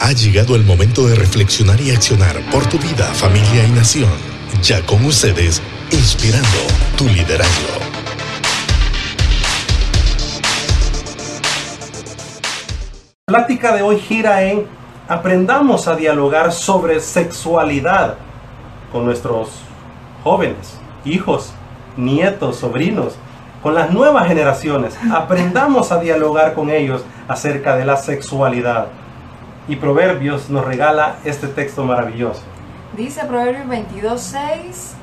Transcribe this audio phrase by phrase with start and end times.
[0.00, 4.08] Ha llegado el momento de reflexionar y accionar por tu vida, familia y nación.
[4.62, 5.60] Ya con ustedes,
[5.90, 6.48] inspirando
[6.96, 7.68] tu liderazgo.
[13.26, 14.66] La plática de hoy gira en
[15.08, 18.14] aprendamos a dialogar sobre sexualidad
[18.92, 19.48] con nuestros
[20.22, 21.52] jóvenes, hijos,
[21.96, 23.14] nietos, sobrinos,
[23.64, 24.96] con las nuevas generaciones.
[25.12, 28.86] Aprendamos a dialogar con ellos acerca de la sexualidad.
[29.68, 32.40] Y Proverbios nos regala este texto maravilloso.
[32.96, 34.94] Dice Proverbios 22.6,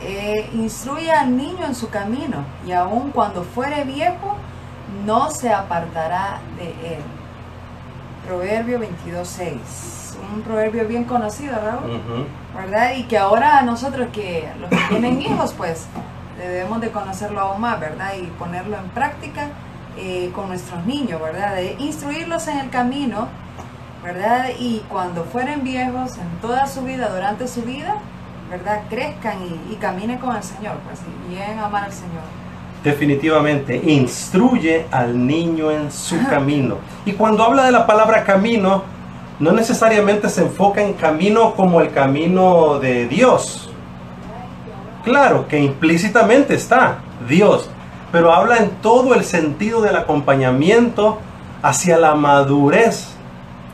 [0.00, 4.36] eh, instruye al niño en su camino y aun cuando fuere viejo,
[5.04, 7.02] no se apartará de él.
[8.26, 12.00] Proverbio 22.6, un proverbio bien conocido, Raúl,
[12.54, 12.92] ¿verdad?
[12.96, 15.86] Y que ahora nosotros que los que tienen hijos, pues
[16.38, 18.12] debemos de conocerlo aún más, ¿verdad?
[18.20, 19.48] Y ponerlo en práctica
[19.96, 21.56] eh, con nuestros niños, ¿verdad?
[21.56, 23.28] De instruirlos en el camino,
[24.02, 24.50] ¿verdad?
[24.58, 27.96] Y cuando fueren viejos, en toda su vida, durante su vida,
[28.50, 28.82] ¿verdad?
[28.90, 29.38] Crezcan
[29.70, 31.00] y, caminen con el Señor, pues,
[31.30, 32.22] y amar al Señor.
[32.82, 36.78] Definitivamente, instruye al niño en su camino.
[37.04, 38.82] Y cuando habla de la palabra camino,
[39.38, 43.70] no necesariamente se enfoca en camino como el camino de Dios.
[45.04, 47.70] Claro que implícitamente está Dios,
[48.10, 51.18] pero habla en todo el sentido del acompañamiento
[51.62, 53.16] hacia la madurez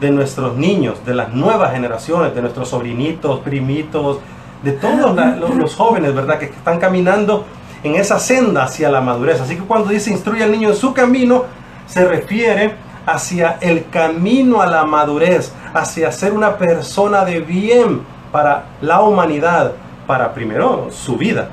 [0.00, 4.18] de nuestros niños, de las nuevas generaciones, de nuestros sobrinitos, primitos,
[4.62, 5.16] de todos
[5.56, 6.38] los, jóvenes, ¿verdad?
[6.38, 7.44] Que están caminando
[7.82, 9.40] en esa senda hacia la madurez.
[9.40, 11.44] Así que cuando dice instruye al niño en su camino,
[11.86, 12.74] se refiere
[13.06, 19.72] hacia el camino a la madurez, hacia ser una persona de bien para la humanidad,
[20.06, 21.48] para primero su vida,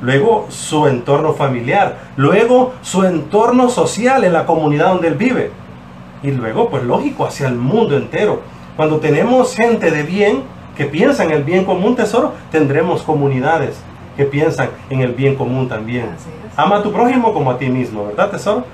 [0.00, 5.50] luego su entorno familiar, luego su entorno social en la comunidad donde él vive
[6.22, 8.40] y luego, pues lógico, hacia el mundo entero.
[8.76, 10.42] Cuando tenemos gente de bien
[10.76, 13.78] que piensa en el bien común, tesoro, tendremos comunidades
[14.16, 16.06] que piensan en el bien común también.
[16.56, 18.64] Ama a tu prójimo como a ti mismo, ¿verdad, tesoro?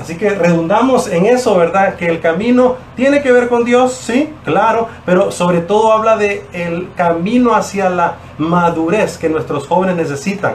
[0.00, 1.96] Así que redundamos en eso, ¿verdad?
[1.96, 6.42] Que el camino tiene que ver con Dios, sí, claro, pero sobre todo habla de
[6.54, 10.54] el camino hacia la madurez que nuestros jóvenes necesitan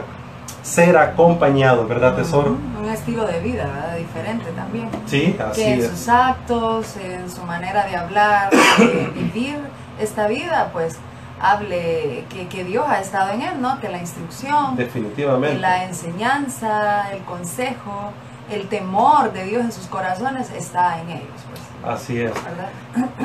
[0.62, 2.56] ser acompañados, ¿verdad, tesoro?
[2.96, 3.96] Estilo de vida ¿verdad?
[3.96, 4.90] diferente también.
[5.06, 9.58] Sí, así que en sus actos, en su manera de hablar, de vivir
[10.00, 10.96] esta vida, pues
[11.40, 13.78] hable que, que, Dios ha estado en él, ¿no?
[13.80, 18.12] Que la instrucción, definitivamente, la enseñanza, el consejo,
[18.50, 21.40] el temor de Dios en sus corazones está en ellos.
[21.50, 21.60] Pues.
[21.86, 22.32] Así es.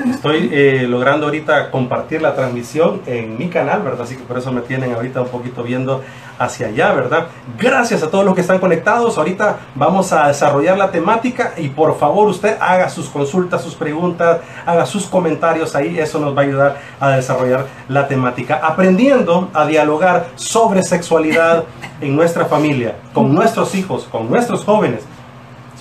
[0.08, 4.02] Estoy eh, logrando ahorita compartir la transmisión en mi canal, ¿verdad?
[4.02, 6.04] Así que por eso me tienen ahorita un poquito viendo
[6.38, 7.28] hacia allá, ¿verdad?
[7.58, 9.18] Gracias a todos los que están conectados.
[9.18, 14.42] Ahorita vamos a desarrollar la temática y por favor usted haga sus consultas, sus preguntas,
[14.66, 15.98] haga sus comentarios ahí.
[15.98, 18.60] Eso nos va a ayudar a desarrollar la temática.
[18.62, 21.64] Aprendiendo a dialogar sobre sexualidad
[22.00, 25.02] en nuestra familia, con nuestros hijos, con nuestros jóvenes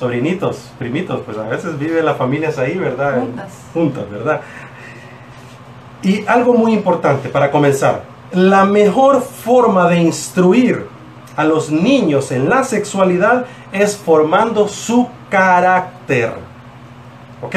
[0.01, 3.21] sobrinitos, primitos, pues a veces viven las familias ahí, ¿verdad?
[3.21, 3.53] Juntas.
[3.75, 4.41] Juntas, ¿verdad?
[6.03, 10.87] Y algo muy importante para comenzar, la mejor forma de instruir
[11.37, 16.33] a los niños en la sexualidad es formando su carácter.
[17.43, 17.57] ¿Ok?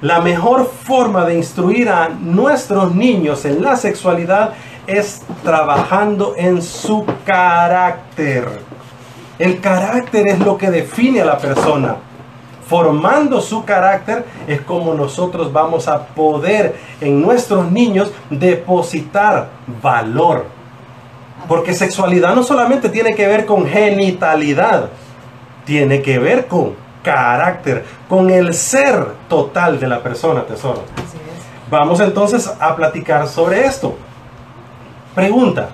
[0.00, 4.54] La mejor forma de instruir a nuestros niños en la sexualidad
[4.86, 8.46] es trabajando en su carácter.
[9.38, 11.96] El carácter es lo que define a la persona.
[12.66, 19.50] Formando su carácter es como nosotros vamos a poder en nuestros niños depositar
[19.82, 20.46] valor.
[21.46, 24.88] Porque sexualidad no solamente tiene que ver con genitalidad,
[25.64, 26.74] tiene que ver con
[27.04, 30.82] carácter, con el ser total de la persona, tesoro.
[31.70, 33.96] Vamos entonces a platicar sobre esto.
[35.14, 35.68] Pregunta,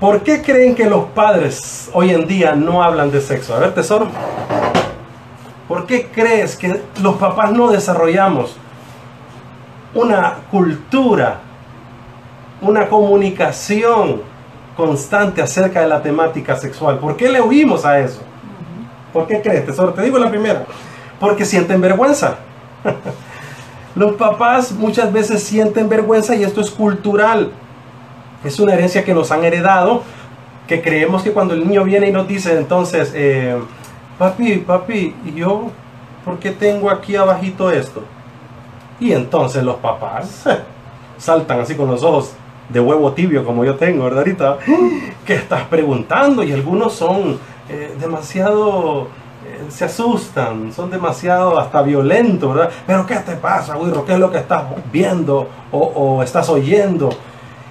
[0.00, 3.54] ¿Por qué creen que los padres hoy en día no hablan de sexo?
[3.54, 4.08] A ver, tesoro.
[5.66, 8.56] ¿Por qué crees que los papás no desarrollamos
[9.94, 11.38] una cultura,
[12.60, 14.20] una comunicación
[14.76, 16.98] constante acerca de la temática sexual?
[16.98, 18.20] ¿Por qué le huimos a eso?
[19.14, 19.94] ¿Por qué crees, tesoro?
[19.94, 20.66] Te digo la primera.
[21.18, 22.36] Porque sienten vergüenza.
[23.94, 27.50] los papás muchas veces sienten vergüenza y esto es cultural.
[28.46, 30.02] Es una herencia que nos han heredado,
[30.68, 33.56] que creemos que cuando el niño viene y nos dice entonces, eh,
[34.20, 35.72] papi, papi, ¿y yo
[36.24, 38.04] por qué tengo aquí abajito esto?
[39.00, 40.44] Y entonces los papás
[41.18, 42.34] saltan así con los ojos
[42.68, 44.20] de huevo tibio como yo tengo, ¿verdad?
[44.20, 44.58] Ahorita,
[45.24, 46.44] ¿qué estás preguntando?
[46.44, 49.08] Y algunos son eh, demasiado
[49.44, 52.70] eh, se asustan, son demasiado hasta violentos, ¿verdad?
[52.86, 54.04] Pero ¿qué te pasa, Wirro?
[54.04, 57.10] ¿Qué es lo que estás viendo o, o estás oyendo?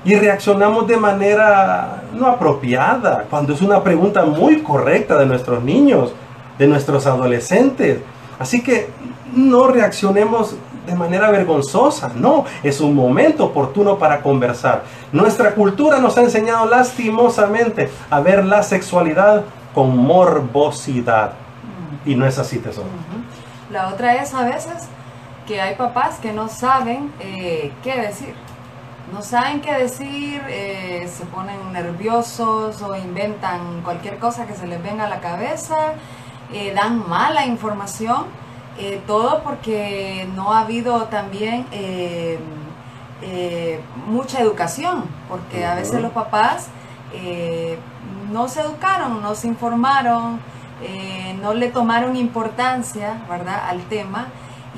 [0.06, 6.14] Y reaccionamos de manera no apropiada, cuando es una pregunta muy correcta de nuestros niños,
[6.58, 8.02] de nuestros adolescentes.
[8.40, 8.90] Así que
[9.34, 10.56] no reaccionemos
[10.86, 14.84] de manera vergonzosa, no, es un momento oportuno para conversar.
[15.12, 19.44] Nuestra cultura nos ha enseñado lastimosamente a ver la sexualidad
[19.74, 21.34] con morbosidad.
[22.06, 22.88] Y no es así, tesoro.
[23.72, 24.88] La otra es a veces
[25.48, 28.36] que hay papás que no saben eh, qué decir.
[29.14, 34.82] No saben qué decir, eh, se ponen nerviosos o inventan cualquier cosa que se les
[34.82, 35.94] venga a la cabeza,
[36.52, 38.26] eh, dan mala información
[38.78, 41.66] eh, todo porque no ha habido también
[44.08, 46.68] mucha educación, porque a veces los papás
[48.32, 50.42] no se educaron, no se informaron,
[51.42, 54.28] no le tomaron importancia, ¿verdad?, al tema.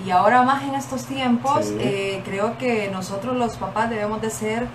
[0.07, 1.67] Y ahora más en estos tiempos,
[2.23, 4.67] creo que nosotros los papás debemos de ser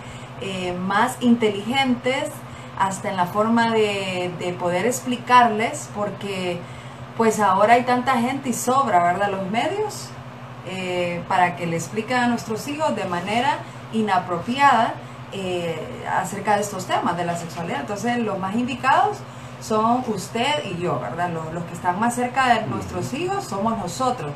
[0.79, 2.31] más inteligentes
[2.79, 6.61] hasta en la forma de, de poder explicarles, porque
[7.17, 9.31] pues ahora hay tanta gente y sobra, ¿verdad?
[9.31, 10.11] Los medios
[10.67, 13.59] eh, para que le expliquen a nuestros hijos de manera
[13.93, 14.95] inapropiada
[15.33, 17.81] eh, acerca de estos temas de la sexualidad.
[17.81, 19.19] Entonces, los más indicados
[19.61, 21.31] son usted y yo, ¿verdad?
[21.31, 24.31] Los, que están más cerca de nuestros hijos somos nosotros.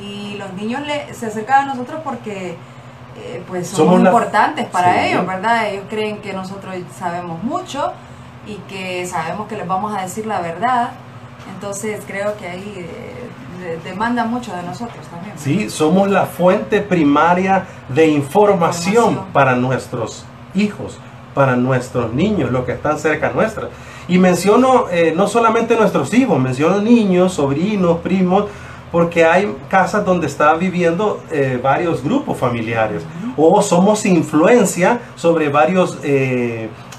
[0.00, 2.56] Y los niños le, se acercan a nosotros porque
[3.16, 5.68] eh, pues somos, importantes para ellos, ¿verdad?
[5.68, 7.92] Ellos creen que nosotros sabemos mucho
[8.46, 10.90] y que sabemos que les vamos a decir la verdad
[11.54, 12.86] entonces creo que ahí
[13.62, 15.34] eh, demanda mucho de nosotros también.
[15.36, 20.24] Sí, somos la fuente primaria de información, para nuestros
[20.54, 20.98] hijos,
[21.34, 23.68] para nuestros niños, los que están cerca nuestra.
[24.08, 28.46] Y menciono eh, no solamente nuestros hijos, menciono niños, sobrinos, primos,
[28.90, 33.02] porque hay casas donde están viviendo eh, varios grupos familiares
[33.36, 35.98] o somos influencia sobre varios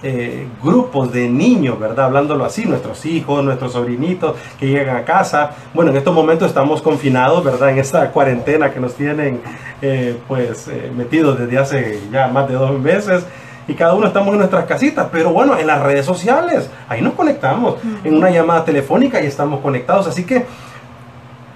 [0.04, 2.06] eh, grupos de niños, ¿verdad?
[2.06, 5.52] Hablándolo así, nuestros hijos, nuestros sobrinitos que llegan a casa.
[5.76, 7.70] Bueno, en estos momentos estamos confinados, ¿verdad?
[7.70, 9.42] En esta cuarentena que nos tienen
[9.80, 13.24] eh, pues eh, metidos desde hace ya más de dos meses
[13.68, 17.14] y cada uno estamos en nuestras casitas, pero bueno, en las redes sociales, ahí nos
[17.14, 20.46] conectamos, en una llamada telefónica y estamos conectados, así que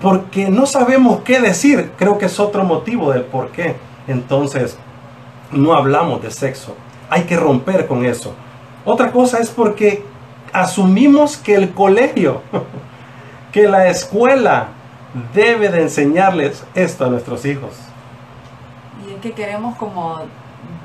[0.01, 3.75] porque no sabemos qué decir, creo que es otro motivo del por qué.
[4.07, 4.77] Entonces,
[5.51, 6.75] no hablamos de sexo,
[7.09, 8.33] hay que romper con eso.
[8.83, 10.05] Otra cosa es porque
[10.53, 12.41] asumimos que el colegio,
[13.51, 14.67] que la escuela
[15.33, 17.71] debe de enseñarles esto a nuestros hijos.
[19.07, 20.19] Y es que queremos como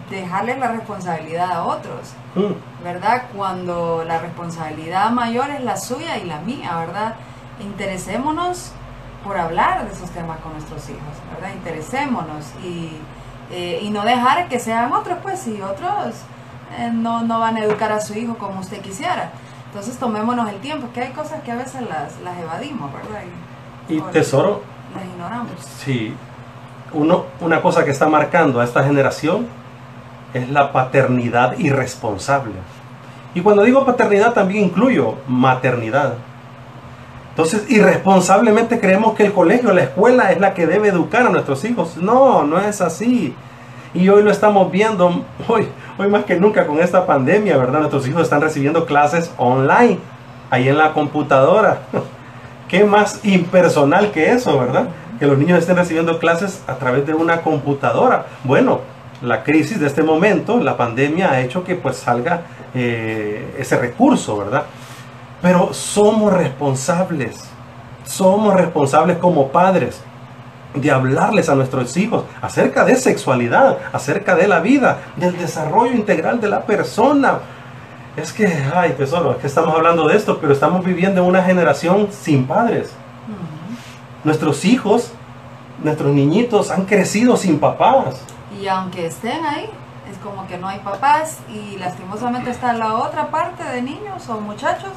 [0.08, 2.84] dejarles la responsabilidad a otros, mm.
[2.84, 3.24] ¿verdad?
[3.36, 7.14] Cuando la responsabilidad mayor es la suya y la mía, ¿verdad?
[7.60, 8.72] Interesémonos
[9.24, 11.54] por hablar de esos temas con nuestros hijos, ¿verdad?
[11.54, 12.96] Interesémonos y
[13.50, 16.14] eh, y no dejar que sean otros, pues, si otros
[16.78, 19.32] eh, no, no, van a educar a su hijo como usted quisiera.
[19.66, 23.22] Entonces tomémonos el tiempo, que hay cosas que a veces las, las evadimos, ¿verdad?
[23.88, 24.62] Y, tesoro.
[24.94, 25.52] Las ignoramos.
[25.78, 26.14] Sí.
[26.92, 29.48] Uno, una cosa que está marcando a esta generación
[30.32, 32.54] es la paternidad irresponsable.
[33.34, 36.14] Y cuando digo paternidad también incluyo maternidad.
[37.42, 41.64] Entonces, irresponsablemente creemos que el colegio, la escuela es la que debe educar a nuestros
[41.64, 41.96] hijos.
[41.96, 43.34] No, no es así.
[43.94, 47.78] Y hoy lo estamos viendo, hoy, hoy más que nunca con esta pandemia, ¿verdad?
[47.78, 49.98] Nuestros hijos están recibiendo clases online,
[50.50, 51.80] ahí en la computadora.
[52.68, 54.88] ¿Qué más impersonal que eso, verdad?
[55.18, 58.26] Que los niños estén recibiendo clases a través de una computadora.
[58.44, 58.82] Bueno,
[59.22, 62.42] la crisis de este momento, la pandemia ha hecho que pues salga
[62.74, 64.64] eh, ese recurso, ¿verdad?
[65.42, 67.36] Pero somos responsables,
[68.04, 70.02] somos responsables como padres
[70.74, 76.40] de hablarles a nuestros hijos acerca de sexualidad, acerca de la vida, del desarrollo integral
[76.40, 77.38] de la persona.
[78.16, 81.42] Es que, ay tesoro, es que estamos hablando de esto, pero estamos viviendo en una
[81.42, 82.90] generación sin padres.
[84.22, 85.12] Nuestros hijos,
[85.82, 88.20] nuestros niñitos han crecido sin papás.
[88.60, 89.70] Y aunque estén ahí,
[90.10, 94.40] es como que no hay papás y lastimosamente está la otra parte de niños o
[94.40, 94.90] muchachos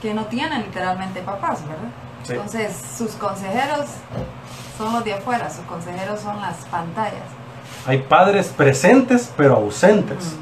[0.00, 1.90] que no tienen literalmente papás, ¿verdad?
[2.28, 3.86] Entonces, sus consejeros
[4.76, 7.24] son los de afuera, sus consejeros son las pantallas.
[7.86, 10.36] Hay padres presentes pero ausentes.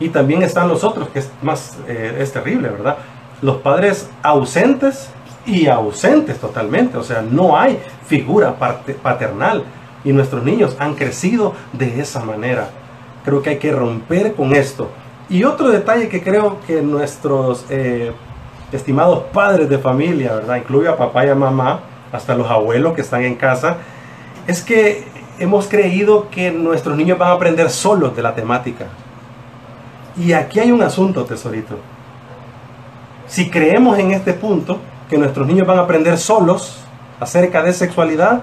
[0.00, 2.98] Y también están los otros, que es más, eh, es terrible, ¿verdad?
[3.42, 5.08] Los padres ausentes
[5.44, 8.56] y ausentes totalmente, o sea, no hay figura
[9.02, 9.64] paternal.
[10.04, 12.68] Y nuestros niños han crecido de esa manera.
[13.24, 14.90] Creo que hay que romper con esto.
[15.28, 18.12] Y otro detalle que creo que nuestros eh,
[18.72, 20.56] estimados padres de familia, ¿verdad?
[20.56, 21.80] Incluye a papá y a mamá,
[22.12, 23.78] hasta los abuelos que están en casa,
[24.46, 25.04] es que
[25.38, 28.86] hemos creído que nuestros niños van a aprender solos de la temática.
[30.16, 31.76] Y aquí hay un asunto, tesorito.
[33.26, 36.80] Si creemos en este punto, que nuestros niños van a aprender solos
[37.20, 38.42] acerca de sexualidad,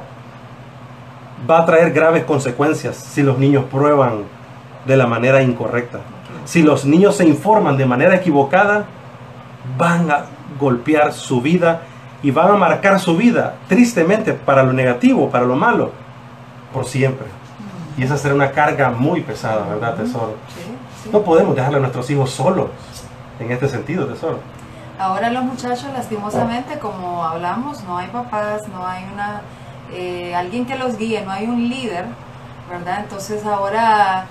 [1.50, 4.24] va a traer graves consecuencias si los niños prueban
[4.86, 6.00] de la manera incorrecta.
[6.46, 8.86] Si los niños se informan de manera equivocada,
[9.78, 10.26] van a
[10.60, 11.82] golpear su vida
[12.24, 15.92] y van a marcar su vida tristemente para lo negativo, para lo malo,
[16.74, 17.28] por siempre.
[17.98, 20.36] Y esa será una carga muy pesada, ¿verdad, tesoro?
[21.12, 22.70] No podemos dejarle a nuestros hijos solos
[23.40, 24.40] en este sentido, tesoro.
[24.98, 29.42] Ahora los muchachos, lastimosamente, como hablamos, no hay papás, no hay una
[29.94, 32.06] eh, alguien que los guíe, no hay un líder,
[32.70, 33.02] ¿verdad?
[33.02, 34.26] Entonces ahora,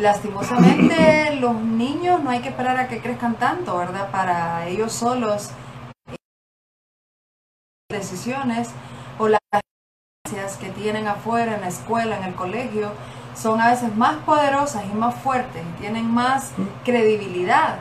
[0.00, 4.10] lastimosamente, los niños no hay que esperar a que crezcan tanto, ¿verdad?
[4.10, 5.50] Para ellos solos
[7.90, 8.70] decisiones
[9.18, 9.40] o las
[10.60, 12.92] que tienen afuera en la escuela, en el colegio,
[13.34, 16.52] son a veces más poderosas y más fuertes y tienen más
[16.84, 17.76] credibilidad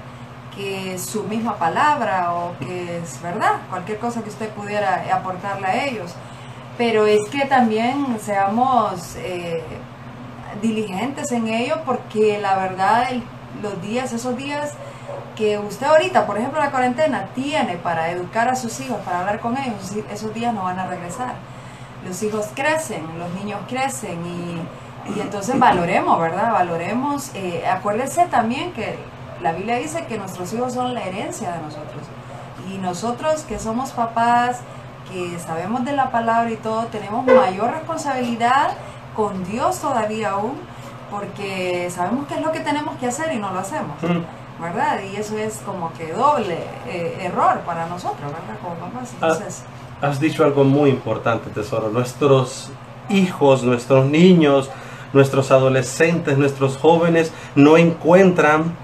[0.55, 5.85] que su misma palabra o que es verdad, cualquier cosa que usted pudiera aportarle a
[5.85, 6.13] ellos.
[6.77, 9.63] Pero es que también seamos eh,
[10.61, 13.09] diligentes en ello porque la verdad
[13.61, 14.73] los días, esos días
[15.35, 19.39] que usted ahorita, por ejemplo la cuarentena, tiene para educar a sus hijos, para hablar
[19.39, 21.33] con ellos, esos días no van a regresar.
[22.05, 24.61] Los hijos crecen, los niños crecen y,
[25.21, 26.51] entonces valoremos, ¿verdad?
[26.51, 27.31] Valoremos.
[27.33, 28.97] Eh, acuérdese también que
[29.41, 32.03] la Biblia dice que nuestros hijos son la herencia de nosotros.
[32.69, 34.59] Y nosotros que somos papás,
[35.09, 38.71] que sabemos de la palabra y todo, tenemos mayor responsabilidad
[39.17, 40.53] con Dios todavía aún,
[41.09, 44.01] porque sabemos qué es lo que tenemos que hacer y no lo hacemos.
[44.03, 44.61] Mm.
[44.61, 44.99] ¿Verdad?
[45.11, 46.57] Y eso es como que doble
[46.87, 48.59] eh, error para nosotros, ¿verdad?
[48.61, 49.09] Como papás.
[49.13, 49.63] Ah, Entonces,
[50.01, 51.89] has dicho algo muy importante, tesoro.
[51.89, 52.71] Nuestros
[53.09, 54.69] hijos, nuestros niños,
[55.13, 58.75] nuestros adolescentes, nuestros jóvenes no encuentran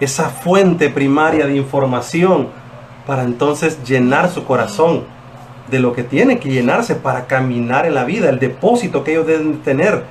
[0.00, 2.48] esa fuente primaria de información
[3.06, 5.04] para entonces llenar su corazón
[5.70, 9.26] de lo que tiene que llenarse para caminar en la vida, el depósito que ellos
[9.26, 10.02] deben tener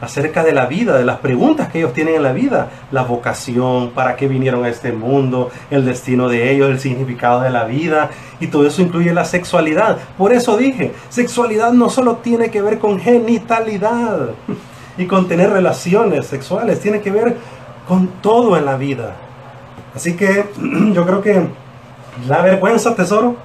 [0.00, 3.90] acerca de la vida, de las preguntas que ellos tienen en la vida, la vocación,
[3.90, 8.10] para qué vinieron a este mundo, el destino de ellos, el significado de la vida,
[8.40, 9.98] y todo eso incluye la sexualidad.
[10.16, 14.30] Por eso dije, sexualidad no solo tiene que ver con genitalidad
[14.96, 17.36] y con tener relaciones sexuales, tiene que ver
[17.86, 19.16] con todo en la vida.
[19.94, 20.46] Así que
[20.94, 21.46] yo creo que
[22.26, 23.36] la vergüenza, tesoro,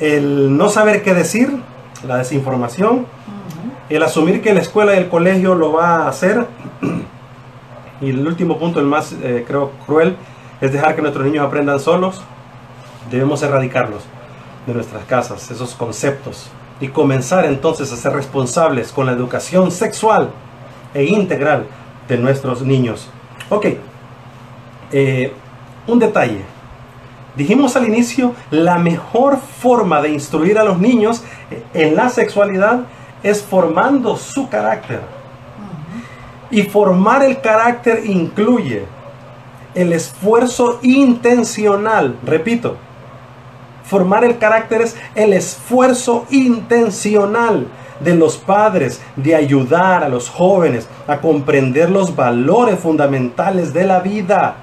[0.00, 1.60] el no saber qué decir,
[2.06, 3.06] la desinformación,
[3.88, 6.46] el asumir que la escuela y el colegio lo va a hacer,
[8.00, 10.16] y el último punto, el más eh, creo cruel,
[10.60, 12.22] es dejar que nuestros niños aprendan solos.
[13.10, 14.02] Debemos erradicarlos
[14.66, 16.50] de nuestras casas, esos conceptos,
[16.80, 20.30] y comenzar entonces a ser responsables con la educación sexual
[20.92, 21.66] e integral
[22.08, 23.08] de nuestros niños.
[23.48, 23.66] Ok,
[24.92, 25.32] eh,
[25.86, 26.55] un detalle.
[27.36, 31.22] Dijimos al inicio, la mejor forma de instruir a los niños
[31.74, 32.84] en la sexualidad
[33.22, 35.00] es formando su carácter.
[36.50, 38.84] Y formar el carácter incluye
[39.74, 42.76] el esfuerzo intencional, repito,
[43.84, 47.66] formar el carácter es el esfuerzo intencional
[48.00, 54.00] de los padres de ayudar a los jóvenes a comprender los valores fundamentales de la
[54.00, 54.56] vida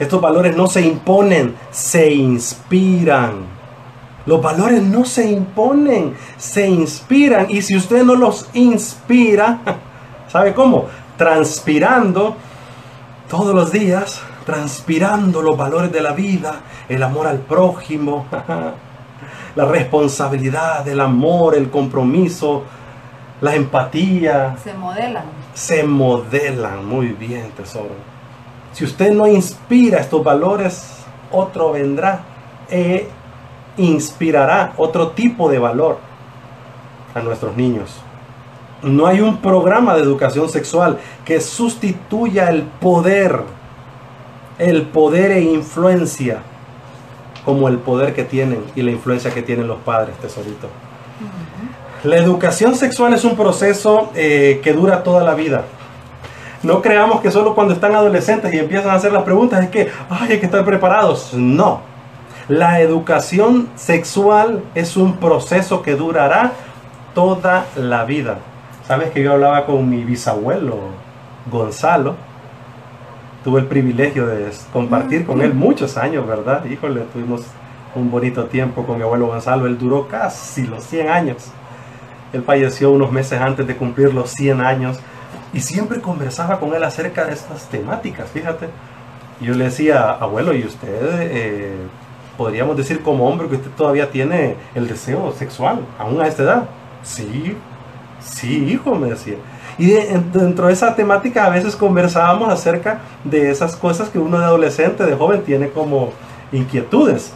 [0.00, 3.60] estos valores no se imponen, se inspiran.
[4.24, 7.50] Los valores no se imponen, se inspiran.
[7.50, 9.60] Y si usted no los inspira,
[10.32, 10.86] ¿sabe cómo?
[11.18, 12.34] Transpirando
[13.28, 18.24] todos los días, transpirando los valores de la vida, el amor al prójimo,
[19.54, 22.64] la responsabilidad, el amor, el compromiso,
[23.42, 24.56] la empatía.
[24.64, 25.24] Se modelan.
[25.52, 28.09] Se modelan muy bien, tesoro.
[28.72, 31.00] Si usted no inspira estos valores,
[31.30, 32.24] otro vendrá
[32.70, 33.08] e
[33.76, 35.98] inspirará otro tipo de valor
[37.14, 37.96] a nuestros niños.
[38.82, 43.40] No hay un programa de educación sexual que sustituya el poder,
[44.58, 46.42] el poder e influencia,
[47.44, 50.68] como el poder que tienen y la influencia que tienen los padres, tesorito.
[52.04, 55.64] La educación sexual es un proceso eh, que dura toda la vida.
[56.62, 59.90] No creamos que solo cuando están adolescentes y empiezan a hacer las preguntas es que
[60.08, 61.32] hay que estar preparados.
[61.34, 61.80] No.
[62.48, 66.52] La educación sexual es un proceso que durará
[67.14, 68.38] toda la vida.
[68.86, 70.76] Sabes que yo hablaba con mi bisabuelo
[71.50, 72.16] Gonzalo
[73.44, 76.64] tuve el privilegio de compartir con él muchos años, ¿verdad?
[76.64, 77.42] Híjole, tuvimos
[77.94, 81.50] un bonito tiempo con mi abuelo Gonzalo, él duró casi los 100 años.
[82.32, 85.00] Él falleció unos meses antes de cumplir los 100 años
[85.52, 88.68] y siempre conversaba con él acerca de estas temáticas, fíjate.
[89.40, 91.76] Yo le decía, abuelo, ¿y usted eh,
[92.36, 96.68] podríamos decir como hombre que usted todavía tiene el deseo sexual, aún a esta edad?
[97.02, 97.56] Sí,
[98.20, 99.36] sí, hijo, me decía.
[99.78, 104.44] Y dentro de esa temática a veces conversábamos acerca de esas cosas que uno de
[104.44, 106.12] adolescente, de joven, tiene como
[106.52, 107.32] inquietudes.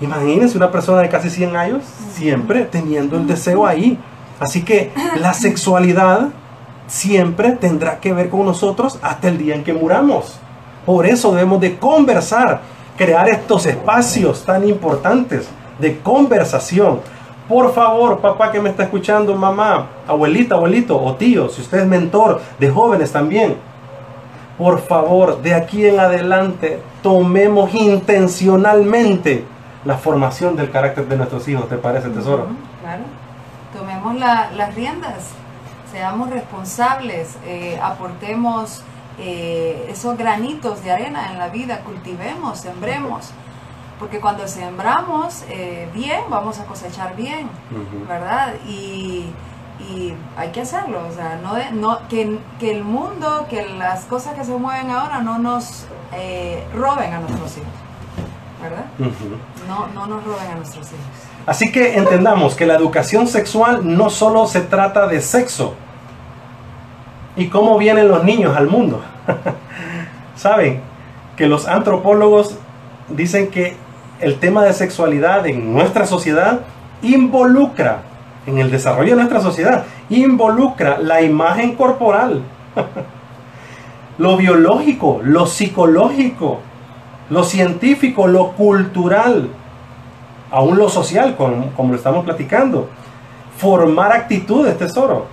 [0.00, 1.82] Imagínense una persona de casi 100 años
[2.12, 3.98] siempre teniendo el deseo ahí.
[4.40, 6.30] Así que la sexualidad
[6.86, 10.38] siempre tendrá que ver con nosotros hasta el día en que muramos.
[10.86, 12.60] Por eso debemos de conversar,
[12.96, 15.48] crear estos espacios tan importantes
[15.78, 17.00] de conversación
[17.48, 21.86] por favor, papá que me está escuchando, mamá, abuelita, abuelito o tío, si usted es
[21.86, 23.56] mentor de jóvenes también,
[24.56, 29.44] por favor, de aquí en adelante, tomemos intencionalmente
[29.84, 32.46] la formación del carácter de nuestros hijos, ¿te parece, tesoro?
[32.80, 33.02] Claro,
[33.74, 35.32] tomemos las riendas,
[35.94, 38.82] seamos responsables, eh, aportemos
[39.20, 43.30] eh, esos granitos de arena en la vida, cultivemos, sembremos
[44.00, 47.48] porque cuando sembramos eh, bien, vamos a cosechar bien,
[48.08, 48.54] ¿verdad?
[48.66, 49.32] Y,
[50.36, 54.56] hay que hacerlo, o sea, no, no que, el mundo, que las cosas que se
[54.56, 57.72] mueven ahora no nos eh, roben a nuestros hijos,
[58.62, 58.84] ¿verdad?
[59.68, 61.33] no, no nos roben a nuestros hijos.
[61.46, 65.74] Así que entendamos que la educación sexual no solo se trata de sexo
[67.36, 69.02] y cómo vienen los niños al mundo.
[70.36, 70.80] Saben
[71.36, 72.56] que los antropólogos
[73.08, 73.76] dicen que
[74.20, 76.60] el tema de sexualidad en nuestra sociedad
[77.02, 78.02] involucra,
[78.46, 82.42] en el desarrollo de nuestra sociedad, involucra la imagen corporal,
[84.18, 86.60] lo biológico, lo psicológico,
[87.28, 89.48] lo científico, lo cultural,
[90.50, 92.88] aún lo social, como, como lo estamos platicando.
[93.56, 95.26] Formar actitudes, tesoro,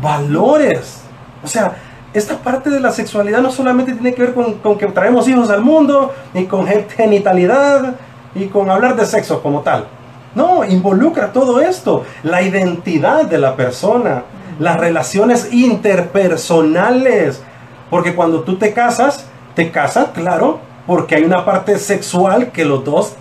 [0.00, 1.02] valores.
[1.42, 1.76] O sea,
[2.12, 5.62] esta parte de la sexualidad no solamente tiene que ver con, que traemos hijos al
[5.62, 7.94] mundo, ni con genitalidad,
[8.34, 9.86] y con hablar de sexo como tal.
[10.34, 14.24] No, involucra todo esto, la identidad de la persona,
[14.58, 17.42] las relaciones interpersonales.
[17.90, 22.84] Porque cuando tú te casas, te casas, claro, porque hay una parte sexual que los
[22.84, 23.14] dos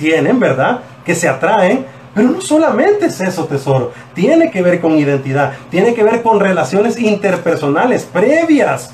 [0.00, 0.80] tienen, ¿verdad?
[1.04, 3.92] Que se atraen, pero no solamente es eso, tesoro.
[4.14, 5.52] Tiene que ver con identidad.
[5.70, 8.92] Tiene que ver con relaciones interpersonales previas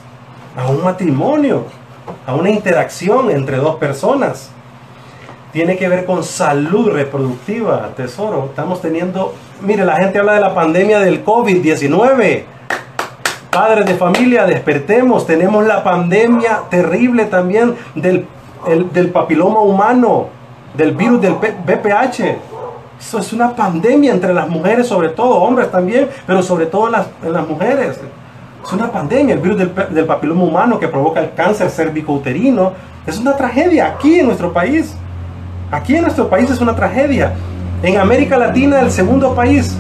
[0.57, 1.65] a un matrimonio,
[2.27, 4.51] a una interacción entre dos personas.
[5.53, 8.47] Tiene que ver con salud reproductiva, tesoro.
[8.51, 12.45] Estamos teniendo, mire, la gente habla de la pandemia del COVID-19.
[13.51, 15.27] Padres de familia, despertemos.
[15.27, 18.27] Tenemos la pandemia terrible también del,
[18.93, 20.36] del papiloma humano,
[20.77, 22.57] del virus del BPH
[22.99, 27.33] eso es una pandemia entre las mujeres, sobre todo, hombres también, pero sobre todo en
[27.33, 28.01] las, mujeres.
[28.65, 32.73] Es una pandemia, el virus del, papiloma humano que provoca el cáncer cervicouterino.
[33.07, 34.95] Es una tragedia aquí en nuestro país.
[35.71, 37.35] Aquí en nuestro país es una tragedia.
[37.83, 39.77] En América Latina, el segundo país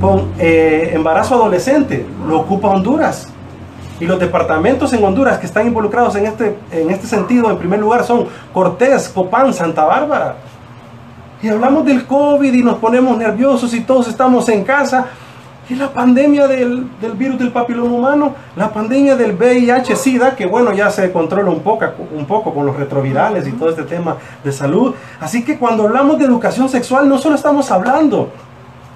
[0.00, 3.28] con eh, embarazo adolescente lo ocupa Honduras.
[4.00, 7.80] Y los departamentos en Honduras que están involucrados en este, en este sentido, en primer
[7.80, 10.36] lugar, son Cortés, Copán, Santa Bárbara.
[11.42, 15.06] Y hablamos del COVID y nos ponemos nerviosos y todos estamos en casa.
[15.70, 20.90] Y la pandemia del, virus del papiloma humano, la pandemia del VIH-Sida, que bueno, ya
[20.90, 21.84] se controla un poco,
[22.16, 24.94] un poco con los retrovirales y todo este tema de salud.
[25.20, 28.30] Así que cuando hablamos de educación sexual, no solo estamos hablando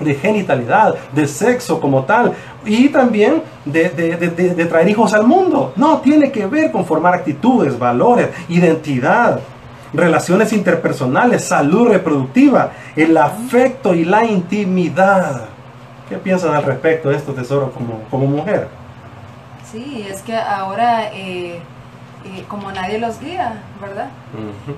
[0.00, 2.33] de genitalidad, de sexo como tal,
[2.64, 5.72] y también de, de, traer hijos al mundo.
[5.76, 9.40] No, tiene que ver con formar actitudes, valores, identidad
[9.94, 15.48] relaciones interpersonales, salud reproductiva, el afecto y la intimidad.
[16.09, 18.68] ¿Qué piensas al respecto de esto, tesoro, como, como mujer?
[19.70, 21.61] Sí, es que ahora, eh,
[22.24, 24.09] eh, como nadie los guía, ¿verdad?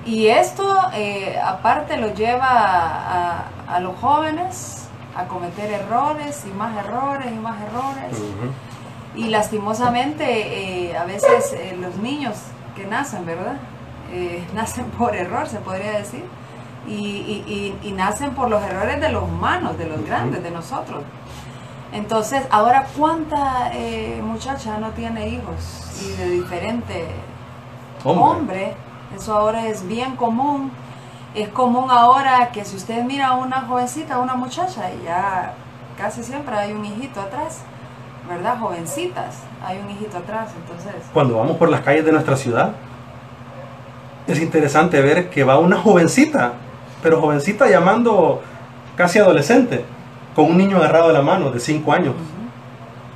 [0.05, 4.84] Y esto, eh, aparte, lo lleva a, a, los jóvenes
[5.15, 8.21] a cometer errores y más errores y más errores.
[9.15, 12.35] Y lastimosamente, a veces los niños
[12.75, 13.55] que nacen, ¿verdad?
[14.11, 16.23] Eh, nacen por error, se podría decir,
[16.87, 21.03] y, nacen por los errores de los humanos, de los grandes, de nosotros.
[21.93, 27.07] Entonces, ahora, ¿cuánta eh, muchacha no tiene hijos y de diferente
[28.03, 28.75] hombre.
[29.15, 30.71] Eso ahora es bien común.
[31.35, 35.53] Es común ahora que si usted mira a una jovencita, a una muchacha, y ya
[35.97, 37.61] casi siempre hay un hijito atrás.
[38.27, 38.59] ¿verdad?
[38.59, 39.35] Jovencitas.
[39.63, 40.93] Hay un hijito atrás, entonces.
[41.13, 42.71] Cuando vamos por las calles de nuestra ciudad,
[44.27, 46.53] es interesante ver que va una jovencita,
[47.01, 48.41] pero jovencita llamando
[48.95, 49.85] casi adolescente,
[50.35, 52.15] con un niño agarrado de la mano de 5 años.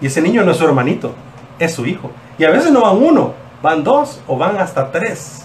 [0.01, 1.13] Y ese niño no es su hermanito,
[1.57, 2.11] es su hijo.
[2.37, 5.38] Y a veces no van uno, van dos o van hasta tres.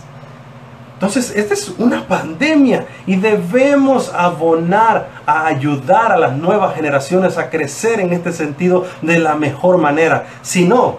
[1.07, 7.51] Entonces, esta es una pandemia y debemos abonar a ayudar a las nuevas generaciones a
[7.51, 10.25] crecer en este sentido de la mejor manera.
[10.41, 10.97] Si no,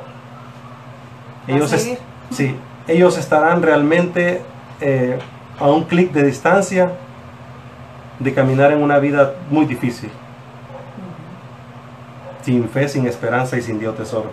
[1.48, 1.72] ellos,
[2.30, 2.56] sí,
[2.88, 4.44] ellos estarán realmente
[4.80, 5.18] eh,
[5.60, 6.92] a un clic de distancia
[8.20, 10.12] de caminar en una vida muy difícil.
[12.44, 14.30] Sin fe, sin esperanza y sin Dios tesoro.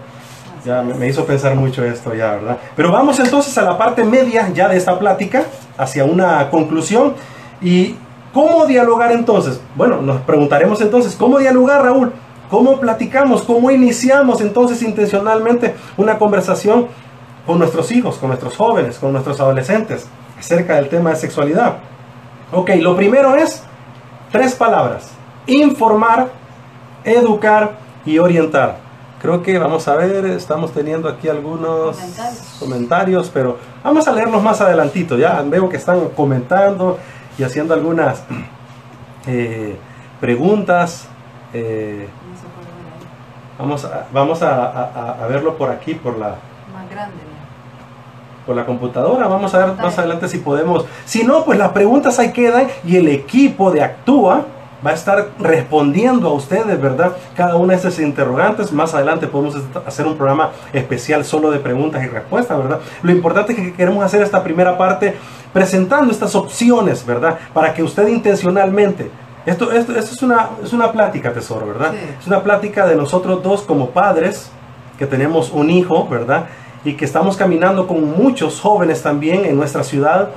[0.64, 2.58] Ya me, hizo pensar mucho esto ya, ¿verdad?
[2.76, 5.44] Pero vamos entonces a la parte media ya de esta plática,
[5.76, 7.14] hacia una conclusión.
[7.60, 7.96] ¿Y
[8.32, 9.60] cómo dialogar entonces?
[9.74, 12.12] Bueno, nos preguntaremos entonces, ¿cómo dialogar, Raúl?
[12.48, 13.42] ¿Cómo platicamos?
[13.42, 16.86] ¿Cómo iniciamos entonces intencionalmente una conversación
[17.46, 20.06] con nuestros hijos, con nuestros jóvenes, con nuestros adolescentes
[20.38, 21.78] acerca del tema de sexualidad?
[22.52, 23.64] Ok, lo primero es
[24.30, 25.10] tres palabras.
[25.46, 26.28] Informar,
[27.04, 27.72] educar
[28.04, 28.81] y orientar.
[29.22, 31.96] Creo que vamos a ver, estamos teniendo aquí algunos
[32.58, 33.30] comentarios.
[33.32, 35.16] pero vamos a leerlos más adelantito.
[35.16, 36.98] Ya veo que están comentando
[37.38, 38.24] y haciendo algunas
[39.28, 39.76] eh,
[40.20, 41.06] preguntas.
[41.54, 42.08] Eh,
[43.56, 46.34] vamos a, vamos a, verlo por aquí, por la...
[48.44, 50.84] Por la computadora, vamos a ver más adelante si podemos.
[51.04, 54.46] Si no, pues las preguntas ahí quedan y el equipo de Actúa
[54.84, 57.12] va a estar respondiendo a ustedes, ¿verdad?
[57.36, 58.72] Cada una de esas interrogantes.
[58.72, 62.80] Más adelante podemos hacer un programa especial solo de preguntas y respuestas, ¿verdad?
[63.02, 65.14] Lo importante es que queremos hacer esta primera parte
[65.52, 67.38] presentando estas opciones, ¿verdad?
[67.52, 69.10] Para que usted intencionalmente
[69.44, 71.92] esto, esto, esto, es, una, es una plática, tesoro, ¿verdad?
[72.20, 74.52] Es una plática de nosotros dos como padres,
[74.98, 76.46] que tenemos un hijo, ¿verdad?
[76.84, 80.28] Y que estamos caminando con muchos jóvenes también en nuestra ciudad,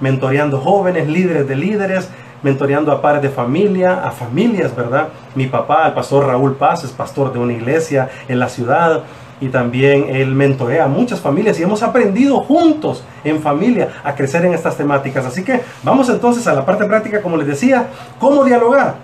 [0.00, 2.10] mentoreando jóvenes, líderes de líderes,
[2.42, 5.08] mentoreando a padres de familia, a familias, ¿verdad?
[5.34, 9.02] Mi papá, el pastor Raúl Paz, es pastor de una iglesia en la ciudad
[9.40, 14.44] y también él mentorea a muchas familias y hemos aprendido juntos en familia a crecer
[14.44, 15.24] en estas temáticas.
[15.24, 18.96] Así que vamos entonces a la parte práctica, como les decía, ¿cómo dialogar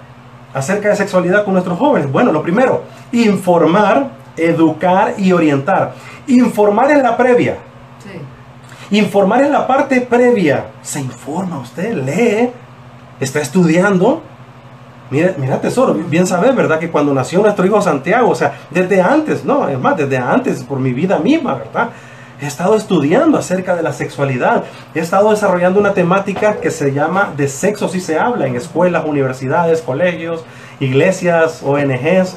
[0.52, 2.10] acerca de sexualidad con nuestros jóvenes?
[2.12, 5.94] Bueno, lo primero, informar, educar y orientar.
[6.26, 7.56] Informar en la previa.
[8.90, 10.66] Informar en la parte previa.
[10.82, 12.50] Se informa usted, lee,
[13.20, 14.22] está estudiando.
[15.10, 16.80] Mira, mira, tesoro, bien sabes, ¿verdad?
[16.80, 20.64] Que cuando nació nuestro hijo Santiago, o sea, desde antes, no, es más, desde antes,
[20.64, 21.90] por mi vida misma, ¿verdad?
[22.40, 24.64] He estado estudiando acerca de la sexualidad.
[24.94, 29.04] He estado desarrollando una temática que se llama de sexo si se habla en escuelas,
[29.06, 30.44] universidades, colegios,
[30.78, 32.36] iglesias, ONGs,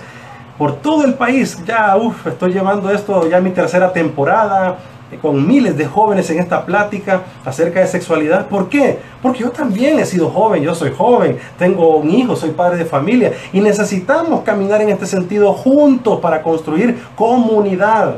[0.57, 1.61] por todo el país.
[1.65, 4.77] Ya, uff, estoy llevando esto ya mi tercera temporada
[5.17, 8.47] con miles de jóvenes en esta plática acerca de sexualidad.
[8.47, 8.99] ¿Por qué?
[9.21, 12.85] Porque yo también he sido joven, yo soy joven, tengo un hijo, soy padre de
[12.85, 18.15] familia y necesitamos caminar en este sentido juntos para construir comunidad.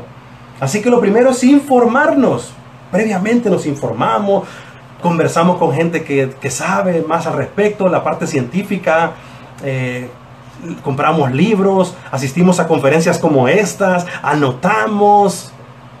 [0.60, 2.52] Así que lo primero es informarnos.
[2.90, 4.44] Previamente nos informamos,
[5.00, 9.12] conversamos con gente que, sabe más al respecto, la parte científica.
[9.64, 10.08] Eh,
[10.84, 15.52] compramos libros, asistimos a conferencias como estas, anotamos,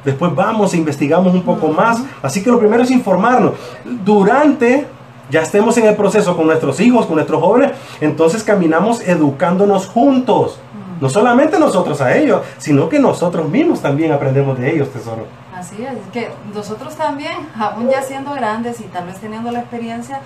[0.04, 2.02] Después vamos e investigamos un poco más.
[2.22, 3.52] Así que lo primero es informarnos.
[3.84, 4.86] Durante,
[5.30, 10.58] ya estemos en el proceso con nuestros hijos, con nuestros jóvenes, entonces caminamos educándonos juntos.
[11.00, 15.26] No solamente nosotros a ellos, sino que nosotros mismos también aprendemos de ellos, tesoro.
[15.52, 20.20] Así es, que nosotros también, aún ya siendo grandes y tal vez teniendo la experiencia,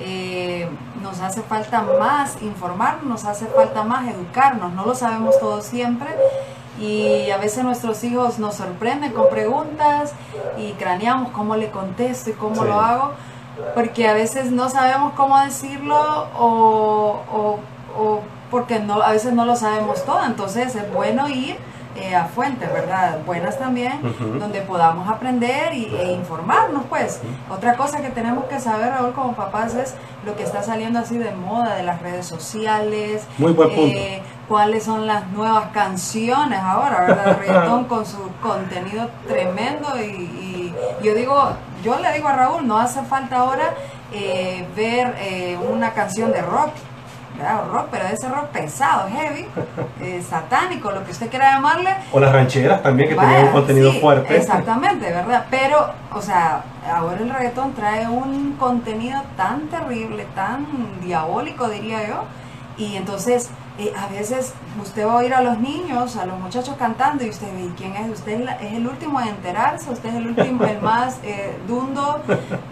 [0.00, 0.68] eh,
[1.02, 6.08] nos hace falta más informarnos, nos hace falta más educarnos, no lo sabemos todo siempre
[6.80, 10.12] y a veces nuestros hijos nos sorprenden con preguntas
[10.56, 13.12] y craneamos cómo le contesto y cómo lo hago,
[13.74, 17.20] porque a veces no sabemos cómo decirlo o,
[17.96, 21.56] o, porque no, a veces no lo sabemos todo, entonces es bueno ir
[22.00, 23.18] eh, a fuentes, ¿verdad?
[23.26, 24.00] Buenas también,
[24.38, 27.20] donde podamos aprender y, e informarnos, pues.
[27.50, 31.18] Otra cosa que tenemos que saber, Raúl, como papás, es lo que está saliendo así
[31.18, 33.26] de moda de las redes sociales.
[33.38, 33.98] Muy buen punto.
[33.98, 37.38] Eh, cuáles son las nuevas canciones ahora, ¿verdad?
[37.40, 41.52] reggaetón con su contenido tremendo y, yo digo,
[41.84, 43.74] yo le digo a Raúl, no hace falta ahora
[44.12, 45.14] eh, ver
[45.70, 46.70] una canción de rock
[47.72, 49.46] rock, pero ese rock pesado, heavy,
[50.00, 51.90] eh, satánico, lo que usted quiera llamarle.
[52.12, 54.36] O las rancheras también, que tenían un contenido fuerte.
[54.36, 55.46] Exactamente, ¿verdad?
[55.50, 60.66] Pero, o sea, ahora el reggaetón trae un contenido tan terrible, tan
[61.00, 62.24] diabólico, diría yo,
[62.76, 66.74] y entonces eh, a veces usted va a oír a los niños, a los muchachos
[66.76, 68.10] cantando y usted ve, ¿quién es?
[68.10, 72.20] Usted es el último a enterarse, usted es el último, el más eh, dundo,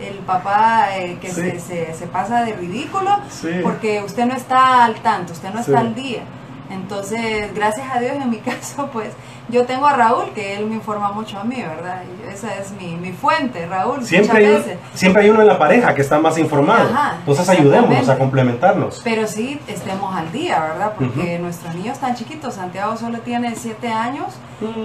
[0.00, 3.20] el papá eh, que se, se, se, pasa de ridículo,
[3.62, 6.22] porque usted no está al tanto, usted no está al día.
[6.70, 9.10] Entonces, gracias a Dios en mi caso, pues
[9.48, 12.02] yo tengo a Raúl, que él me informa mucho a mí, ¿verdad?
[12.32, 14.04] esa es mi, mi fuente, Raúl.
[14.04, 14.78] Siempre hay, veces.
[14.94, 16.90] siempre hay uno en la pareja que está más informado.
[17.20, 19.00] Entonces ayudémonos a complementarnos.
[19.04, 20.92] Pero sí estemos al día, ¿verdad?
[20.98, 24.34] Porque nuestros niños están chiquitos, Santiago solo tiene 7 años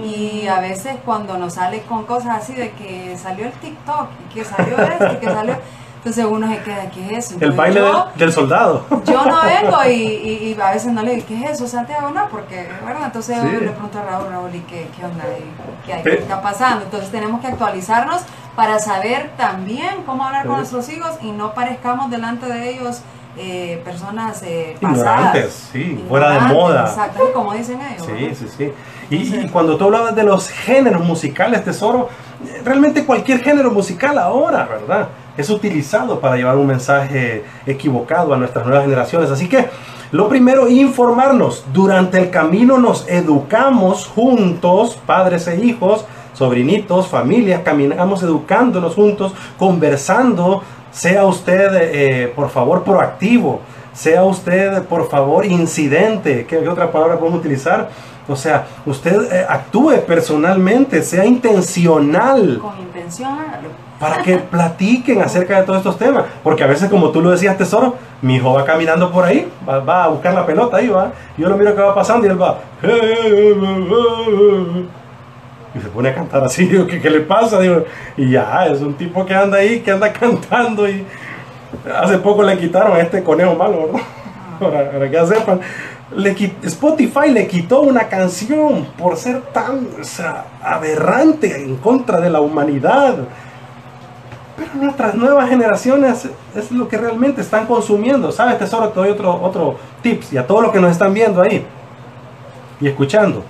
[0.04, 4.34] y a veces cuando nos sale con cosas así de que salió el TikTok y
[4.34, 5.56] que salió esto y que salió...
[6.04, 7.38] Entonces uno se queda, ¿qué es eso?
[7.40, 7.80] el baile
[8.16, 8.84] del, soldado.
[9.06, 12.10] Yo no vengo y, y, a veces no le digo, ¿qué es eso, Santiago?
[12.10, 15.24] No, porque, bueno, entonces le pregunto a Raúl, Raúl, ¿y qué, qué onda?
[15.86, 16.86] ¿Qué, ¿Qué está pasando?
[16.86, 18.22] Entonces tenemos que actualizarnos
[18.56, 23.02] para saber también cómo hablar con nuestros hijos y no parezcamos delante de ellos
[23.36, 26.80] eh, personas eh, pasadas, sí, fuera de moda.
[26.80, 28.06] Exacto, como dicen ellos.
[28.06, 28.72] Sí, sí, sí.
[29.08, 32.08] Y, y, cuando tú hablabas de los géneros musicales, tesoro,
[32.64, 35.08] realmente cualquier género musical ahora, ¿verdad?
[35.36, 39.30] Es utilizado para llevar un mensaje equivocado a nuestras nuevas generaciones.
[39.30, 39.68] Así que
[40.12, 41.64] lo primero, informarnos.
[41.72, 50.62] Durante el camino nos educamos juntos, padres e hijos, sobrinitos, familias, caminamos educándonos juntos, conversando.
[50.90, 53.60] Sea usted, eh, por favor, proactivo.
[53.94, 56.44] Sea usted, por favor, incidente.
[56.44, 57.88] ¿Qué, otra palabra podemos utilizar?
[58.28, 62.58] O sea, usted eh, actúe personalmente, sea intencional.
[62.60, 63.38] Con intención,
[64.02, 66.24] para que platiquen acerca de todos estos temas.
[66.42, 70.04] Porque a veces, como tú lo decías, tesoro, mi hijo va caminando por ahí, va,
[70.04, 71.12] a buscar la pelota ahí, va.
[71.38, 72.58] Yo lo miro que va pasando y él va.
[75.72, 77.60] Y se pone a cantar así, digo, ¿qué, le pasa?
[77.60, 77.84] Digo,
[78.16, 81.06] y ya, es un tipo que anda ahí, que anda cantando y
[81.96, 84.00] hace poco le quitaron a este conejo malo, ¿verdad?
[84.92, 85.60] Para, que sepan.
[86.16, 86.34] Le,
[86.64, 89.86] Spotify le quitó una canción por ser tan
[90.60, 93.14] aberrante en contra de la humanidad.
[94.74, 98.32] Nuestras nuevas generaciones es lo que realmente están consumiendo.
[98.32, 98.88] ¿Sabes, tesoro?
[98.88, 101.64] Te doy otro, otro tips y a todos los que nos están viendo ahí
[102.80, 103.44] y escuchando.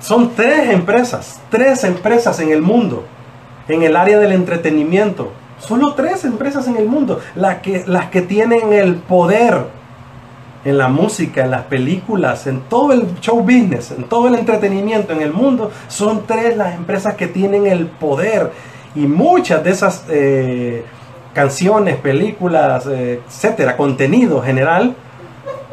[0.00, 3.04] Son tres empresas, tres empresas en el mundo,
[3.66, 5.32] en el área del entretenimiento.
[5.58, 9.64] Solo tres empresas en el mundo, las que, las que tienen el poder
[10.64, 15.12] en la música, en las películas, en todo el show business, en todo el entretenimiento
[15.12, 18.50] en el mundo, son tres las empresas que tienen el poder.
[18.96, 20.84] Y muchas de esas eh,
[21.34, 24.96] canciones, películas, eh, etcétera, contenido general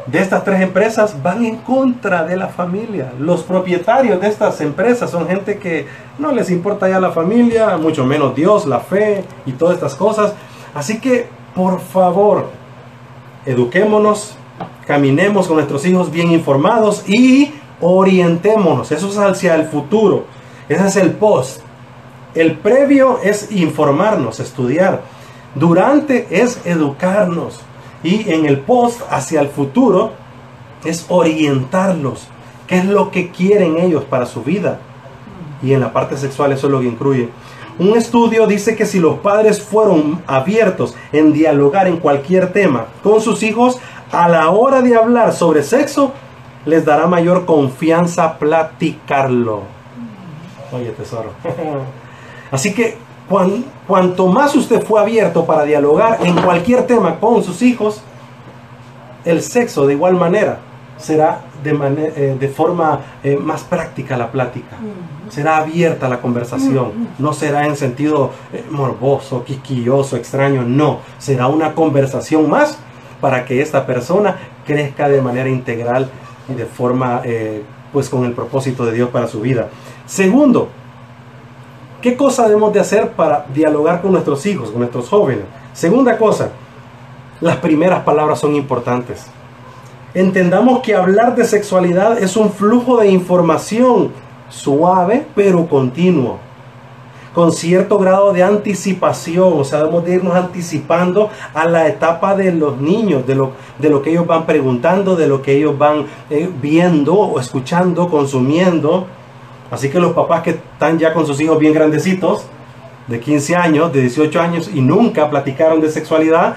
[0.06, 3.12] de estas tres empresas van en contra de la familia.
[3.18, 5.86] Los propietarios de estas empresas son gente que
[6.18, 10.34] no les importa ya la familia, mucho menos Dios, la fe y todas estas cosas.
[10.74, 12.50] Así que, por favor,
[13.46, 14.36] eduquémonos,
[14.86, 18.92] caminemos con nuestros hijos bien informados y orientémonos.
[18.92, 20.24] Eso es hacia el futuro.
[20.68, 21.63] Ese es el post.
[22.34, 25.02] El previo es informarnos, estudiar.
[25.54, 27.60] Durante es educarnos.
[28.02, 30.12] Y en el post hacia el futuro
[30.84, 32.26] es orientarlos.
[32.66, 34.80] ¿Qué es lo que quieren ellos para su vida?
[35.62, 37.28] Y en la parte sexual eso es lo que incluye.
[37.78, 43.20] Un estudio dice que si los padres fueron abiertos en dialogar en cualquier tema con
[43.20, 43.78] sus hijos,
[44.12, 46.12] a la hora de hablar sobre sexo,
[46.66, 49.62] les dará mayor confianza platicarlo.
[50.72, 51.30] Oye, tesoro.
[52.50, 52.96] Así que
[53.86, 58.02] cuanto más usted fue abierto para dialogar en cualquier tema con sus hijos,
[59.24, 60.58] el sexo de igual manera
[60.98, 61.70] será de,
[62.16, 64.76] eh, de forma eh, más práctica la plática.
[65.28, 67.08] Será abierta la conversación.
[67.18, 70.62] No será en sentido eh, morboso, quisquilloso, extraño.
[70.62, 72.78] No, será una conversación más
[73.20, 76.10] para que esta persona crezca de manera integral
[76.48, 77.22] y de forma,
[77.90, 79.70] pues con el propósito de Dios para su vida.
[80.04, 80.68] Segundo,
[82.04, 85.46] ¿qué cosa debemos de hacer para dialogar con nuestros hijos, con nuestros jóvenes?
[85.72, 86.50] Segunda cosa,
[87.40, 89.24] las primeras palabras son importantes.
[90.12, 94.12] Entendamos que hablar de sexualidad es un flujo de información
[94.50, 96.40] suave pero continuo
[97.34, 102.52] con cierto grado de anticipación, o sea, debemos de irnos anticipando a la etapa de
[102.52, 106.04] los niños, de lo, de lo que ellos van preguntando, de lo que ellos van
[106.28, 109.08] eh, viendo o escuchando, consumiendo.
[109.74, 112.46] Así que los papás que están ya con sus hijos bien grandecitos,
[113.06, 116.56] de 15 años, de 18 años, y nunca platicaron de sexualidad,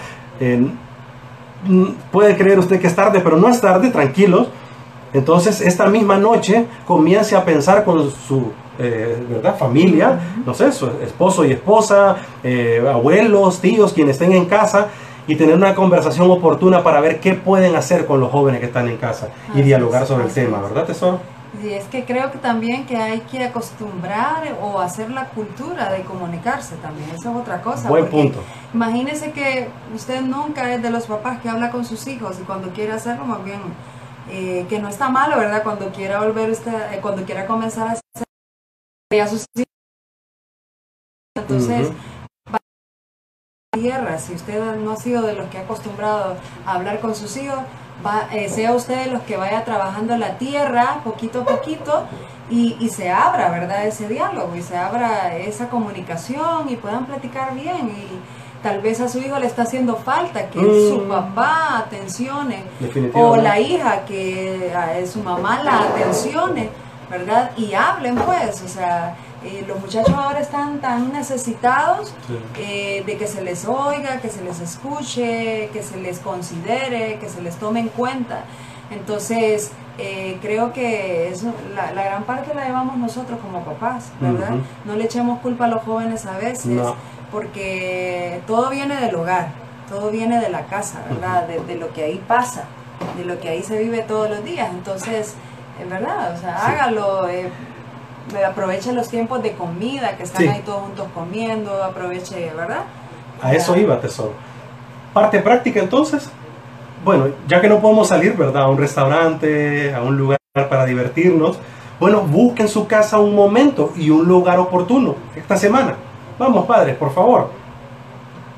[2.12, 4.48] puede creer usted que es tarde, pero no es tarde, tranquilos.
[5.14, 9.58] Entonces, esta misma noche comience a pensar con su eh, ¿verdad?
[9.58, 14.90] Familia, no sé, su esposo y esposa, eh, abuelos, tíos, quienes estén en casa,
[15.28, 18.88] y tener una conversación oportuna para ver qué pueden hacer con los jóvenes que están
[18.88, 20.62] en casa y dialogar sobre el tema.
[20.62, 21.20] ¿verdad, Tesoro?
[21.64, 26.04] Y es que creo que también que hay que acostumbrar o hacer la cultura de
[26.04, 27.10] comunicarse también.
[27.10, 27.90] Esa es otra cosa.
[27.90, 28.44] Buen punto.
[28.74, 32.70] Imagínese que usted nunca es de los papás que habla con sus hijos y cuando
[32.74, 33.62] quiere hacerlo, más bien,
[34.30, 35.64] eh, que no está malo, ¿verdad?
[35.64, 39.68] Cuando quiera volver usted, eh, cuando quiera comenzar a hacer a sus hijos.
[41.36, 41.92] Entonces,
[43.72, 47.38] tierra, si usted no ha sido de los que ha acostumbrado a hablar con sus
[47.38, 47.60] hijos,
[48.06, 52.04] va, eh, sea usted de los que vaya trabajando la tierra poquito a poquito
[52.50, 53.86] y, y se abra, ¿verdad?
[53.86, 58.08] Ese diálogo y se abra esa comunicación y puedan platicar bien y
[58.64, 60.90] tal vez a su hijo le está haciendo falta que Mm.
[60.90, 62.64] su papá atencione
[63.14, 66.70] o la hija que a su mamá la atencione,
[67.10, 67.52] ¿verdad?
[67.58, 72.38] Y hablen pues, o sea, eh, los muchachos ahora están tan necesitados Sí.
[72.58, 77.30] eh, de que se les oiga, que se les escuche, que se les considere, que
[77.30, 78.42] se les tome en cuenta.
[78.90, 84.52] Entonces, eh, creo que eso, la, la gran parte la llevamos nosotros como papás, ¿verdad?
[84.86, 86.96] No le echemos culpa a los jóvenes a veces, No.
[87.32, 89.50] porque todo viene del hogar,
[89.90, 91.48] todo viene de la casa, ¿verdad?
[91.48, 92.64] De, de lo que ahí pasa,
[93.18, 94.70] de lo que ahí se vive todos los días.
[94.72, 95.36] Entonces,
[95.82, 96.66] en verdad, o sea, Sí.
[96.72, 97.28] hágalo.
[98.48, 100.48] Aproveche los tiempos de comida, que están Sí.
[100.48, 102.82] ahí todos juntos comiendo, aproveche, ¿verdad?
[103.42, 104.34] A eso iba, tesoro.
[105.14, 106.30] Parte práctica entonces.
[107.06, 108.64] Bueno, ya que no podemos salir, ¿verdad?
[108.64, 110.38] A un restaurante, a un lugar
[110.70, 111.58] para divertirnos.
[112.00, 115.96] Bueno, busquen en su casa un momento y un lugar oportuno esta semana.
[116.38, 117.50] Vamos, padres, por favor.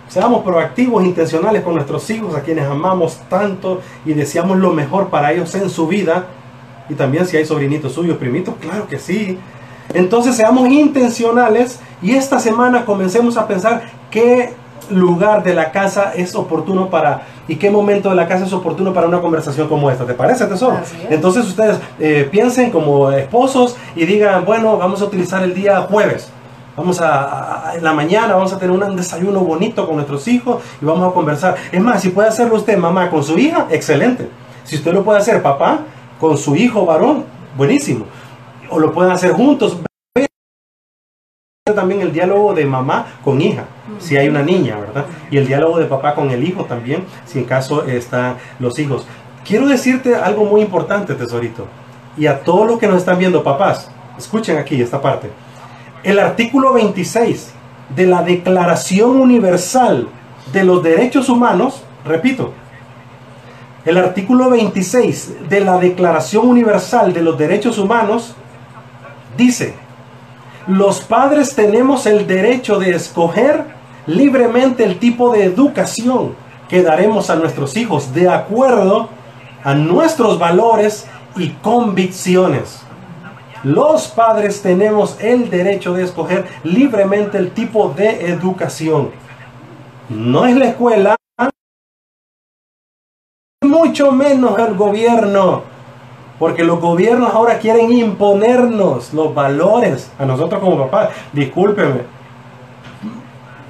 [0.10, 5.32] Seamos proactivos, intencionales con nuestros hijos, a quienes amamos tanto y deseamos lo mejor para
[5.32, 6.26] ellos en su vida.
[6.90, 9.38] Y también si hay sobrinitos suyos, primitos, claro que sí.
[9.94, 14.54] Entonces seamos intencionales y esta semana comencemos a pensar qué
[14.90, 18.94] lugar de la casa es oportuno para y qué momento de la casa es oportuno
[18.94, 20.06] para una conversación como esta.
[20.06, 20.78] ¿Te parece, tesoro?
[21.10, 26.30] Entonces ustedes eh, piensen como esposos y digan, bueno, vamos a utilizar el día jueves.
[26.78, 30.62] Vamos a, a- en la mañana, vamos a tener un desayuno bonito con nuestros hijos
[30.82, 31.56] y vamos a conversar.
[31.72, 34.30] Es más, si puede hacerlo usted, mamá, con su hija, excelente.
[34.64, 35.80] Si usted lo puede hacer, papá,
[36.20, 37.26] con su hijo varón,
[37.58, 38.06] buenísimo.
[38.70, 39.78] O lo pueden hacer juntos.
[41.66, 43.66] También el diálogo de mamá con hija,
[44.00, 45.06] si hay una niña, ¿verdad?
[45.30, 49.06] Y el diálogo de papá con el hijo también, si en caso están los hijos.
[49.46, 51.68] Quiero decirte algo muy importante, tesorito.
[52.18, 55.30] Y a todos los que nos están viendo, papás, escuchen aquí esta parte.
[56.04, 57.54] El artículo 26
[57.96, 60.08] de la Declaración Universal
[60.52, 62.54] de los Derechos Humanos, repito,
[63.86, 68.36] el artículo 26 de la Declaración Universal de los Derechos Humanos
[69.38, 69.76] dice,
[70.68, 73.66] los padres tenemos el derecho de escoger
[74.06, 76.36] libremente el tipo de educación
[76.68, 79.10] que daremos a nuestros hijos de acuerdo
[79.64, 82.82] a nuestros valores y convicciones.
[83.64, 89.12] Los padres tenemos el derecho de escoger libremente el tipo de educación.
[90.08, 91.16] No es la escuela,
[93.62, 95.64] mucho menos el gobierno.
[96.40, 101.10] Porque los gobiernos ahora quieren imponernos los valores a nosotros como papás.
[101.34, 102.02] Discúlpeme.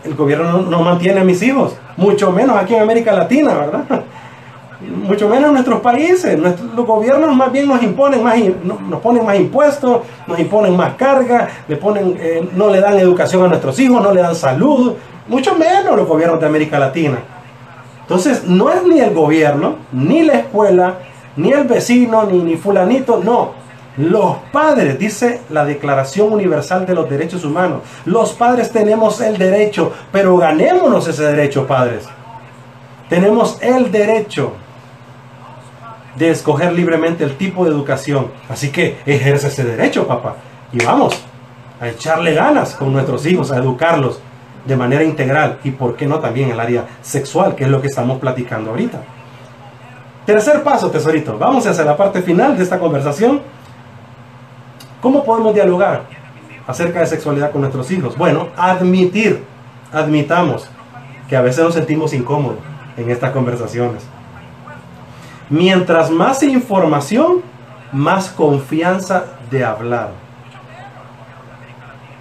[0.04, 1.76] El gobierno no, no mantiene a mis hijos.
[1.98, 3.84] Mucho menos aquí en América Latina, ¿verdad?
[4.80, 6.38] Mucho menos en nuestros países.
[6.38, 10.94] Nuestros, los gobiernos más bien nos imponen más, nos ponen más impuestos, nos imponen más
[10.94, 14.94] carga, le ponen, eh, no le dan educación a nuestros hijos, no le dan salud.
[15.28, 17.18] Mucho menos los gobiernos de América Latina.
[18.02, 20.96] Entonces, no es ni el gobierno, ni la escuela,
[21.40, 23.52] ni el vecino, ni, ni fulanito, no.
[23.98, 29.92] Los padres, dice la Declaración Universal de los Derechos Humanos, los padres tenemos el derecho,
[30.12, 32.06] pero ganémonos ese derecho, padres.
[33.10, 34.54] Tenemos el derecho
[36.16, 38.28] de escoger libremente el tipo de educación.
[38.50, 40.36] Así que ejerce ese derecho, papá.
[40.72, 41.20] Y vamos
[41.80, 44.20] a echarle ganas con nuestros hijos, a educarlos
[44.66, 47.82] de manera integral y, por qué no, también en el área sexual, que es lo
[47.82, 49.02] que estamos platicando ahorita.
[50.30, 51.40] Tercer paso, tesorito.
[51.40, 53.42] Vamos hacia la parte final de esta conversación.
[55.02, 56.04] ¿Cómo podemos dialogar
[56.68, 58.16] acerca de sexualidad con nuestros hijos?
[58.16, 59.44] Bueno, admitir,
[59.92, 60.70] admitamos
[61.28, 62.60] que a veces nos sentimos incómodos
[62.96, 64.04] en estas conversaciones.
[65.50, 67.42] Mientras más información,
[67.92, 70.12] más confianza de hablar.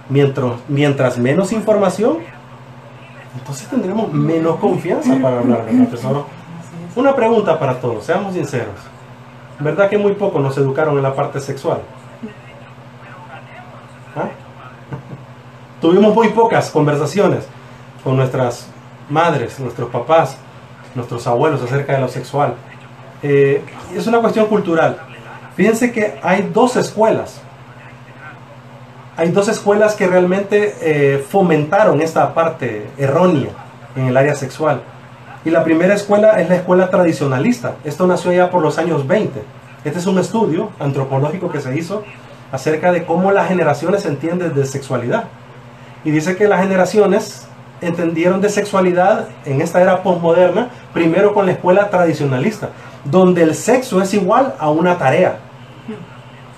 [0.09, 2.17] Mientras, mientras menos información,
[3.37, 6.38] entonces tendremos menos confianza para hablar, ¿verdad, tesoro?
[6.95, 8.75] Una pregunta para todos, seamos sinceros.
[9.59, 11.81] ¿Verdad que muy poco nos educaron en la parte sexual?
[14.15, 14.29] ¿Ah?
[15.81, 17.45] Tuvimos muy pocas conversaciones
[18.03, 18.67] con nuestras
[19.09, 20.37] madres, nuestros papás,
[20.95, 22.55] nuestros abuelos acerca de lo sexual.
[23.21, 23.63] Eh,
[23.95, 24.97] es una cuestión cultural.
[25.55, 27.41] Fíjense que hay dos escuelas.
[29.17, 33.49] Hay dos escuelas que realmente eh, fomentaron esta parte errónea
[33.95, 34.81] en el área sexual.
[35.45, 37.75] Y la primera escuela es la escuela tradicionalista.
[37.83, 39.41] Esto nació ya por los años 20.
[39.85, 42.03] Este es un estudio antropológico que se hizo
[42.51, 45.25] acerca de cómo las generaciones entienden de sexualidad.
[46.03, 47.47] Y dice que las generaciones
[47.81, 52.69] entendieron de sexualidad en esta era postmoderna, primero con la escuela tradicionalista,
[53.05, 55.37] donde el sexo es igual a una tarea.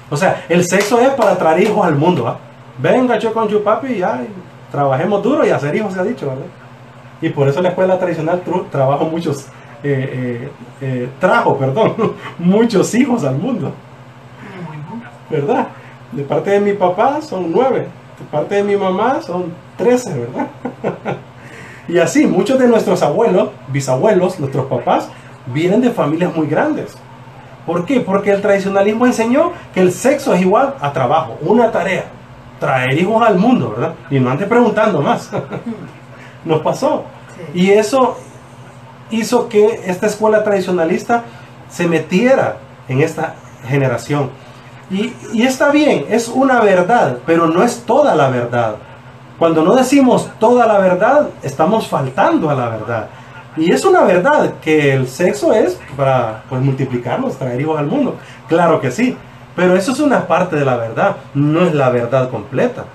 [0.09, 2.27] O sea, el sexo es para traer hijos al mundo.
[2.27, 2.37] ¿ah?
[2.79, 4.21] Venga, yo con tu papi ya,
[4.71, 6.45] trabajemos duro y hacer hijos, se ha dicho, ¿verdad?
[7.21, 8.41] Y por eso la escuela tradicional
[8.71, 9.45] trabajo muchos,
[9.83, 10.51] eh, eh,
[10.81, 11.95] eh, trajo, perdón,
[12.39, 13.71] muchos hijos al mundo.
[15.29, 15.67] ¿Verdad?
[16.11, 17.87] De parte de mi papá son nueve,
[18.19, 20.47] de parte de mi mamá son trece, ¿verdad?
[21.87, 25.09] y así, muchos de nuestros abuelos, bisabuelos, nuestros papás,
[25.45, 26.97] vienen de familias muy grandes.
[27.65, 28.01] ¿Por qué?
[28.01, 32.05] Porque el tradicionalismo enseñó que el sexo es igual a trabajo, una tarea,
[32.59, 33.93] traer hijos al mundo, ¿verdad?
[34.09, 35.29] Y no antes preguntando más.
[36.45, 37.05] Nos pasó.
[37.53, 38.17] Y eso
[39.09, 41.23] hizo que esta escuela tradicionalista
[41.69, 43.35] se metiera en esta
[43.67, 44.29] generación.
[44.89, 48.75] Y, y, está bien, es una verdad, pero no es toda la verdad.
[49.39, 53.07] Cuando no decimos toda la verdad, estamos faltando a la verdad.
[53.57, 58.15] Y es una verdad que el sexo es para pues, multiplicarnos, traer hijos al mundo.
[58.47, 59.17] Claro que sí,
[59.55, 62.85] pero eso es una parte de la verdad, no es la verdad completa.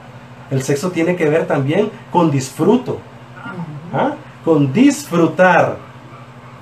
[0.51, 2.99] El sexo tiene que ver también con disfruto,
[3.97, 4.15] ¿ah?
[4.45, 5.77] con disfrutar,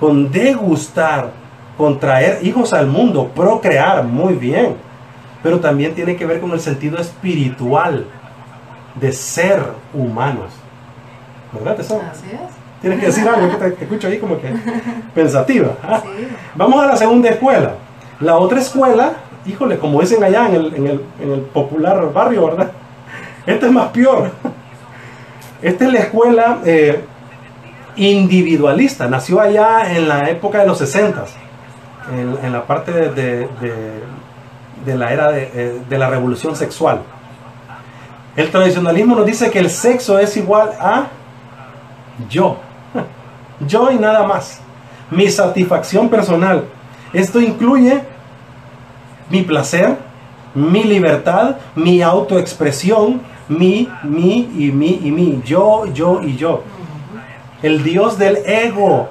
[0.00, 1.30] con degustar,
[1.76, 4.76] con traer hijos al mundo, procrear, muy bien.
[5.42, 8.06] Pero también tiene que ver con el sentido espiritual
[8.94, 9.62] de ser
[9.92, 10.52] humanos.
[11.52, 12.64] ¿Verdad, Así es.
[12.80, 14.48] Tienes que decir algo, que te, escucho ahí como que
[15.14, 15.72] pensativa.
[15.82, 16.02] ¿ah?
[16.54, 17.74] Vamos a la segunda escuela.
[18.20, 19.12] La otra escuela,
[19.46, 22.72] híjole, como dicen allá en el, en el, popular barrio, ¿verdad?
[23.46, 24.30] Esta es más peor.
[25.62, 27.04] Esta es la escuela eh,
[27.96, 29.08] individualista.
[29.08, 31.24] Nació allá en la época de los 60,
[32.12, 33.48] en, en la parte de,
[34.84, 37.00] de, la era eh, de la revolución sexual.
[38.36, 41.06] El tradicionalismo nos dice que el sexo es igual a
[42.28, 42.56] yo.
[43.66, 44.60] Yo y nada más.
[45.10, 46.64] Mi satisfacción personal.
[47.12, 48.02] Esto incluye
[49.30, 49.96] mi placer,
[50.54, 55.42] mi libertad, mi autoexpresión, mi, mi y mi y mi.
[55.44, 56.62] Yo, yo y yo.
[57.64, 59.08] El Dios del ego.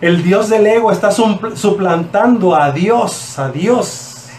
[0.00, 4.30] El Dios del ego está suplantando a Dios, a Dios.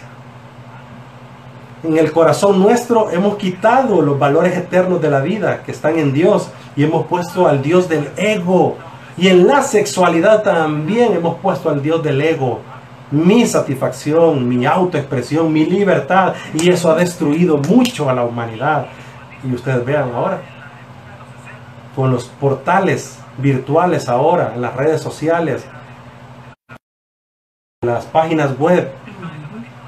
[1.82, 6.12] En el corazón nuestro hemos quitado los valores eternos de la vida que están en
[6.12, 8.76] Dios y hemos puesto al Dios del ego.
[9.16, 12.60] Y en la sexualidad también hemos puesto al Dios del ego.
[13.10, 16.34] Mi satisfacción, mi autoexpresión, mi libertad.
[16.52, 18.84] Y eso ha destruido mucho a la humanidad.
[19.42, 20.42] Y ustedes vean ahora,
[21.98, 25.64] con los portales virtuales ahora, en las redes sociales,
[27.84, 28.88] las páginas web,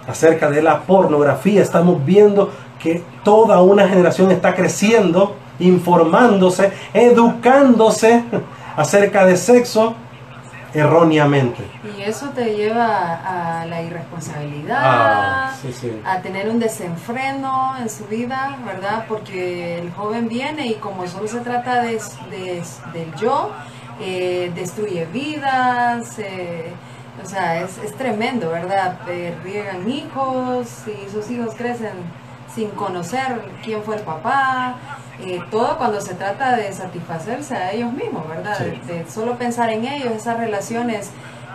[0.08, 2.50] acerca de la pornografía, estamos viendo
[2.80, 8.24] que toda una generación está creciendo, informándose, educándose
[8.76, 9.94] acerca de sexo
[10.74, 11.64] erróneamente.
[11.96, 15.54] Y eso te lleva a la irresponsabilidad, ah,
[16.04, 19.04] a tener un desenfreno en su vida, ¿verdad?
[19.08, 22.00] Porque el joven viene y como solo se trata de,
[22.92, 23.50] del yo,
[24.00, 26.18] eh, destruye vidas.
[26.18, 26.72] Eh,
[27.22, 28.98] o sea, es, es tremendo, ¿verdad?
[29.44, 31.92] riegan hijos y sus hijos crecen
[32.54, 34.76] sin conocer quién fue el papá,
[35.22, 38.58] eh, todo cuando se trata de satisfacerse a ellos mismos, ¿verdad?
[38.58, 41.10] De, solo pensar en ellos, esas relaciones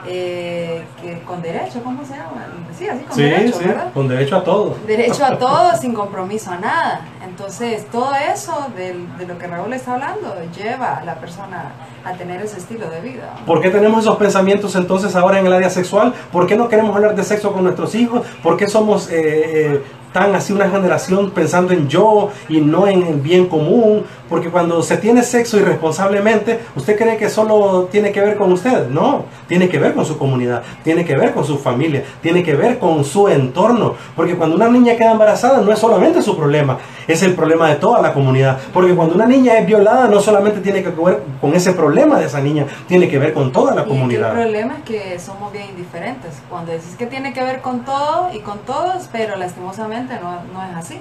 [0.08, 2.46] eh, que con derecho, ¿cómo se llama?
[2.78, 4.78] Sí, así con derecho, sí, con derecho a todo.
[4.86, 7.02] Derecho a todo, sin compromiso a nada.
[7.28, 11.74] Entonces, todo eso de, de lo que Raúl está hablando lleva a la persona
[12.06, 13.36] a tener ese estilo de vida.
[13.48, 16.14] ¿Por qué tenemos esos pensamientos entonces ahora en el área sexual?
[16.32, 18.26] ¿Por qué no queremos hablar de sexo con nuestros hijos?
[18.44, 19.84] ¿Por qué somos eh,
[20.16, 24.82] tan así una generación pensando en yo y no en el bien común, porque cuando
[24.82, 29.70] se tiene sexo irresponsablemente, usted cree que solo tiene que ver con usted, no, tiene
[29.70, 33.04] que ver con su comunidad, tiene que ver con su familia, tiene que ver con
[33.04, 37.36] su entorno, porque cuando una niña queda embarazada no es solamente su problema, es el
[37.36, 40.90] problema de toda la comunidad, porque cuando una niña es violada no solamente tiene que
[40.90, 44.32] ver con ese problema de esa niña, tiene que ver con toda la comunidad.
[44.32, 48.30] el problema es que somos bien indiferentes, cuando dices que tiene que ver con todo
[48.34, 51.00] y con todos, pero lastimosamente no, no es así,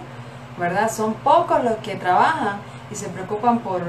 [0.58, 0.90] ¿verdad?
[0.90, 2.58] Son pocos los que trabajan
[2.90, 3.82] y se preocupan por,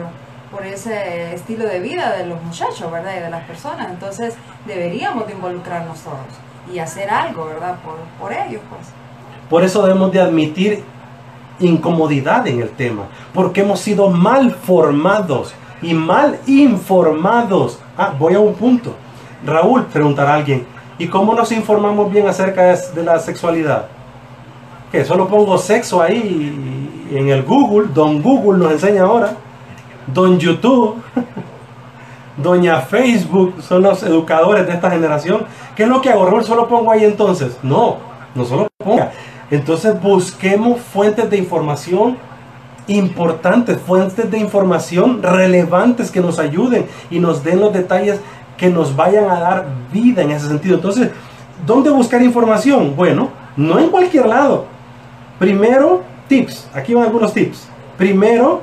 [0.52, 3.14] por ese estilo de vida de los muchachos, ¿verdad?
[3.18, 3.90] Y de las personas.
[3.90, 4.36] Entonces
[4.66, 6.18] deberíamos de involucrarnos todos
[6.74, 7.76] y hacer algo, ¿verdad?
[7.84, 8.88] Por, por ellos, pues.
[9.50, 10.84] Por eso debemos de admitir
[11.60, 17.80] incomodidad en el tema, porque hemos sido mal formados y mal informados.
[17.98, 18.96] Ah, voy a un punto.
[19.46, 20.66] Raúl, preguntará a alguien,
[20.98, 23.88] ¿y cómo nos informamos bien acerca de la sexualidad?
[24.92, 29.34] Que solo pongo sexo ahí en el Google, don Google nos enseña ahora,
[30.08, 30.96] don YouTube,
[32.38, 35.46] doña Facebook, son los educadores de esta generación.
[35.76, 36.42] ¿Qué es lo que hago?
[36.42, 37.58] Solo pongo ahí entonces.
[37.64, 37.98] No,
[38.34, 39.12] no solo ponga.
[39.52, 42.18] Entonces busquemos fuentes de información
[42.88, 48.20] importantes, fuentes de información relevantes que nos ayuden y nos den los detalles
[48.58, 50.76] que nos vayan a dar vida en ese sentido.
[50.76, 51.10] Entonces,
[51.66, 52.96] ¿dónde buscar información?
[52.96, 54.66] Bueno, no en cualquier lado.
[55.40, 56.70] Primero, tips.
[56.74, 57.68] Aquí van algunos tips.
[57.98, 58.62] Primero,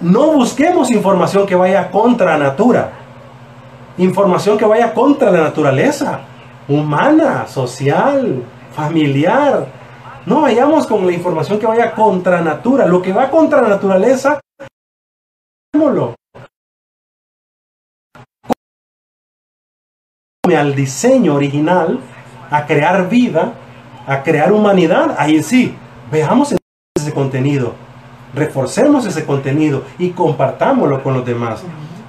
[0.00, 2.92] no busquemos información que vaya contra natura.
[3.98, 6.20] Información que vaya contra la naturaleza
[6.68, 8.42] humana, social,
[8.74, 9.66] familiar.
[10.26, 12.86] No vayamos con la información que vaya contra natura.
[12.86, 14.40] Lo que va contra la naturaleza,
[20.54, 22.00] al diseño original,
[22.50, 23.54] a crear vida,
[24.06, 25.74] a crear humanidad, ahí sí,
[26.10, 26.54] veamos
[27.16, 27.72] contenido,
[28.34, 31.64] reforcemos ese contenido y compartámoslo con los demás.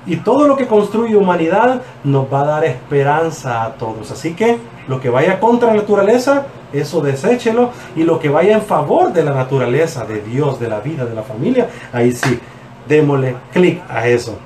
[0.05, 4.11] Y todo lo que construye humanidad nos va a dar esperanza a todos.
[4.11, 7.71] Así que lo que vaya contra la naturaleza, eso deséchelo.
[7.95, 11.15] Y lo que vaya en favor de la naturaleza, de Dios, de la vida, de
[11.15, 12.39] la familia, ahí sí,
[12.87, 14.37] démosle clic a eso.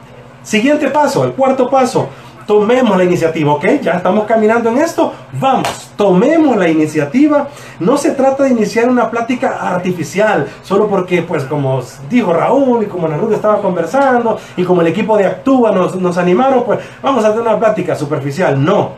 [0.41, 2.07] Siguiente paso, el cuarto paso,
[2.45, 3.65] tomemos la iniciativa, ¿ok?
[3.81, 7.47] Ya estamos caminando en esto, vamos, tomemos la iniciativa.
[7.79, 12.87] No se trata de iniciar una plática artificial, solo porque, pues como dijo Raúl y
[12.87, 17.23] como Naruto estaba conversando y como el equipo de Actúa nos, nos animaron, pues vamos
[17.25, 18.63] a hacer una plática superficial.
[18.63, 18.91] No,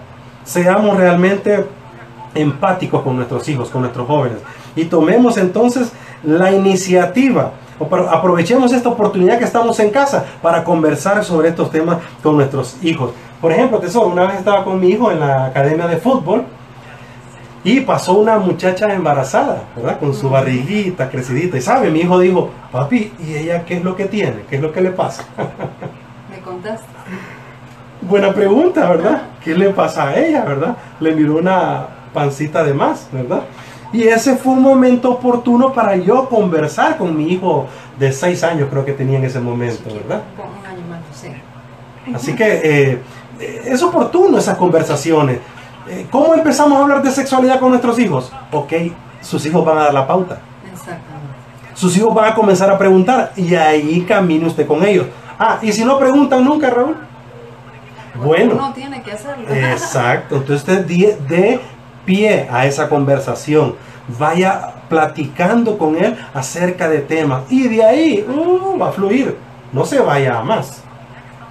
[0.44, 1.66] seamos realmente
[2.36, 4.40] empáticos con nuestros hijos, con nuestros jóvenes.
[4.76, 5.92] Y tomemos entonces
[6.24, 7.52] la iniciativa.
[8.12, 13.12] Aprovechemos esta oportunidad que estamos en casa para conversar sobre estos temas con nuestros hijos.
[13.44, 16.46] Por ejemplo, Tesoro, una vez estaba con mi hijo en la academia de fútbol
[17.62, 20.00] y pasó una muchacha embarazada, ¿verdad?
[20.00, 21.58] Con su barriguita crecidita.
[21.58, 24.46] Y sabe, mi hijo dijo, papi, ¿y ella qué es lo que tiene?
[24.50, 25.26] ¿Qué es lo que le pasa?
[26.32, 26.88] Me contaste.
[28.00, 29.24] Buena pregunta, ¿verdad?
[29.44, 30.78] ¿Qué le pasa a ella, verdad?
[31.02, 33.42] Le miró una pancita de más, ¿verdad?
[33.92, 37.68] Y ese fue un momento oportuno para yo conversar con mi hijo
[38.00, 40.22] de seis años, creo que tenía en ese momento, ¿verdad?
[40.38, 41.28] Un año más, sí.
[42.14, 43.00] Así que eh,
[43.66, 45.40] es oportuno esas conversaciones.
[45.88, 48.32] Eh, ¿Cómo empezamos a hablar de sexualidad con nuestros hijos?
[48.52, 48.74] Ok,
[49.22, 50.40] sus hijos van a dar la pauta.
[50.72, 51.04] Exactamente.
[51.74, 55.08] Sus hijos van a comenzar a preguntar y ahí camine usted con ellos.
[55.38, 56.96] Ah, y si no preguntan nunca, Raúl.
[58.16, 59.46] Bueno, uno tiene que hacerlo.
[59.50, 60.86] Exacto, entonces usted
[61.28, 61.60] dé
[62.06, 63.76] pie a esa conversación.
[64.20, 69.36] Vaya platicando con él acerca de temas y de ahí uh, va a fluir.
[69.72, 70.83] No se vaya a más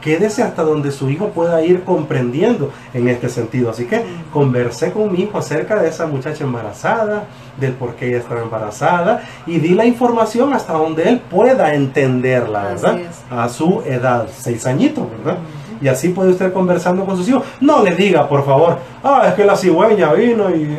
[0.03, 3.71] quédese hasta donde su hijo pueda ir comprendiendo en este sentido.
[3.71, 7.25] Así que conversé con mi hijo acerca de esa muchacha embarazada,
[7.59, 12.65] del por qué ella estaba embarazada y di la información hasta donde él pueda entenderla,
[12.65, 12.99] ¿verdad?
[13.31, 15.39] A su edad, seis añitos, ¿verdad?
[15.81, 17.45] Y así puede usted conversando con sus hijos.
[17.61, 20.79] No le diga, por favor, ah, es que la cigüeña vino y...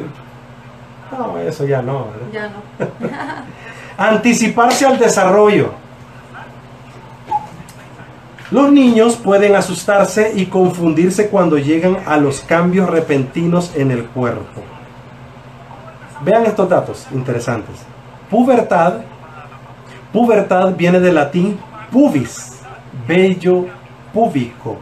[1.11, 2.07] No, eso ya no.
[2.07, 2.27] ¿verdad?
[2.31, 3.43] Ya no.
[3.97, 5.82] Anticiparse al desarrollo.
[8.53, 14.61] Los niños pueden asustarse y confundirse cuando llegan a los cambios repentinos en el cuerpo.
[16.23, 17.77] Vean estos datos interesantes.
[18.29, 18.97] Pubertad.
[20.11, 21.59] Pubertad viene del latín
[21.91, 22.61] pubis,
[23.07, 23.65] vello
[24.13, 24.77] púbico.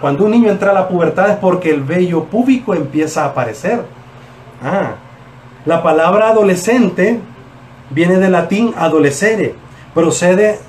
[0.00, 3.82] Cuando un niño entra a la pubertad es porque el vello púbico empieza a aparecer.
[4.62, 4.92] Ah,
[5.66, 7.18] la palabra adolescente
[7.90, 9.56] viene del latín adolescere,
[9.94, 10.60] procede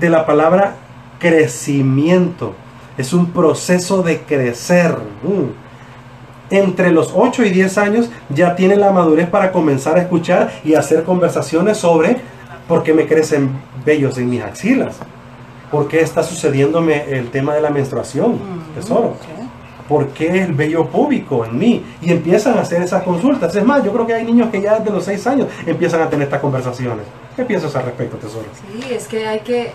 [0.00, 0.74] de la palabra
[1.20, 2.54] crecimiento,
[2.98, 4.96] es un proceso de crecer.
[5.22, 5.70] Mm.
[6.52, 10.74] Entre los 8 y 10 años ya tiene la madurez para comenzar a escuchar y
[10.74, 12.16] hacer conversaciones sobre
[12.66, 13.52] por qué me crecen
[13.84, 14.96] vellos en mis axilas,
[15.70, 18.38] por qué está sucediéndome el tema de la menstruación,
[18.74, 19.16] tesoro.
[19.88, 21.84] ¿Por qué el vello púbico en mí?
[22.00, 23.54] Y empiezan a hacer esas consultas.
[23.56, 26.08] Es más, yo creo que hay niños que ya desde los 6 años empiezan a
[26.08, 27.04] tener estas conversaciones.
[27.34, 28.46] ¿Qué piensas al respecto, tesoro?
[28.54, 29.72] Sí, es que hay que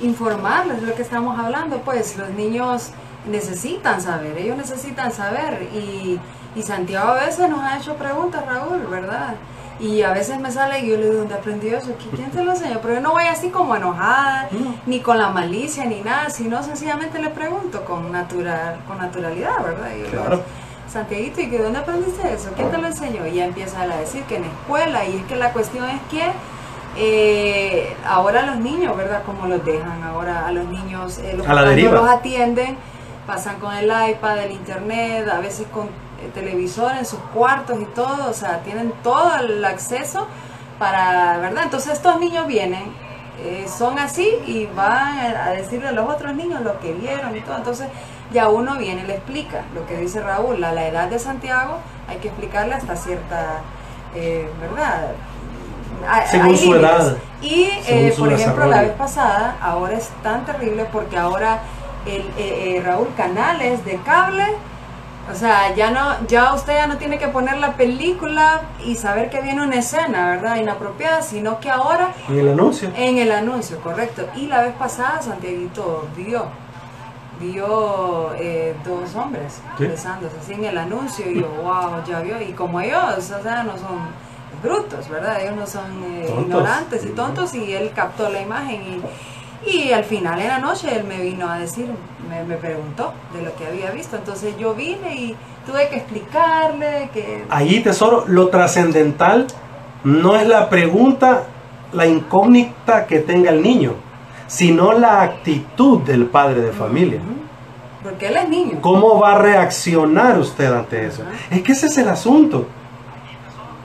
[0.00, 2.90] informarles lo que estamos hablando, pues los niños
[3.26, 6.18] necesitan saber, ellos necesitan saber y,
[6.56, 9.34] y, Santiago a veces nos ha hecho preguntas, Raúl, ¿verdad?
[9.78, 11.94] Y a veces me sale y yo le digo, ¿dónde aprendió eso?
[12.14, 12.80] ¿Quién te lo enseñó?
[12.82, 14.74] Pero yo no voy así como enojada, Mm.
[14.90, 19.88] ni con la malicia, ni nada, sino sencillamente le pregunto con, natural, con naturalidad, ¿verdad?
[19.96, 20.42] Y yo Claro.
[20.90, 22.50] Santiaguito, ¿y que dónde aprendiste eso?
[22.56, 23.26] ¿Quién te lo enseñó?
[23.26, 26.24] Y ya empieza a decir que en escuela, y es que la cuestión es que
[26.96, 29.22] eh, ahora los niños, ¿verdad?
[29.24, 32.76] Como los dejan ahora a los niños, eh, los A la no los atienden,
[33.26, 37.84] pasan con el iPad, el internet, a veces con eh, televisor en sus cuartos y
[37.86, 40.26] todo, o sea, tienen todo el acceso
[40.78, 41.64] para, ¿verdad?
[41.64, 42.92] Entonces estos niños vienen,
[43.38, 47.36] eh, son así y van a a decirle a los otros niños lo que vieron
[47.36, 47.88] y todo, entonces
[48.32, 51.78] ya uno viene y le explica lo que dice Raúl, a la edad de Santiago
[52.08, 53.60] hay que explicarle hasta cierta,
[54.14, 55.12] eh, ¿verdad?
[56.08, 56.90] Hay- Según hay su límites.
[56.90, 61.60] edad, Y, eh, por ejemplo, la vez pasada, ahora es tan terrible porque ahora
[62.06, 64.44] el eh, eh, Raúl Canales de cable,
[65.30, 69.30] o sea, ya no, ya usted ya no tiene que poner la película y saber
[69.30, 70.56] que viene una escena, ¿verdad?
[70.56, 72.90] Inapropiada, sino que ahora En el anuncio.
[72.96, 74.26] en el anuncio, correcto.
[74.36, 76.46] Y la vez pasada Santiaguito vio,
[77.38, 79.86] vio eh, dos hombres Sí.
[79.86, 82.40] besándose así en el anuncio y yo, wow, ya vio.
[82.40, 84.29] Y como ellos, o sea, no son
[84.62, 85.42] brutos, ¿verdad?
[85.42, 89.02] Ellos no son eh, ignorantes y tontos y él captó la imagen
[89.64, 91.86] y, y al final en la noche él me vino a decir,
[92.28, 94.16] me, me preguntó de lo que había visto.
[94.16, 95.36] Entonces yo vine y
[95.66, 97.44] tuve que explicarle que...
[97.50, 99.46] Ahí, tesoro, lo trascendental
[100.04, 101.44] no es la pregunta,
[101.92, 103.94] la incógnita que tenga el niño,
[104.46, 107.20] sino la actitud del padre de familia.
[107.20, 107.40] Ujú.
[108.02, 108.78] Porque él es niño.
[108.80, 111.22] ¿Cómo va a reaccionar usted ante eso?
[111.22, 111.54] Ajá.
[111.54, 112.66] Es que ese es el asunto.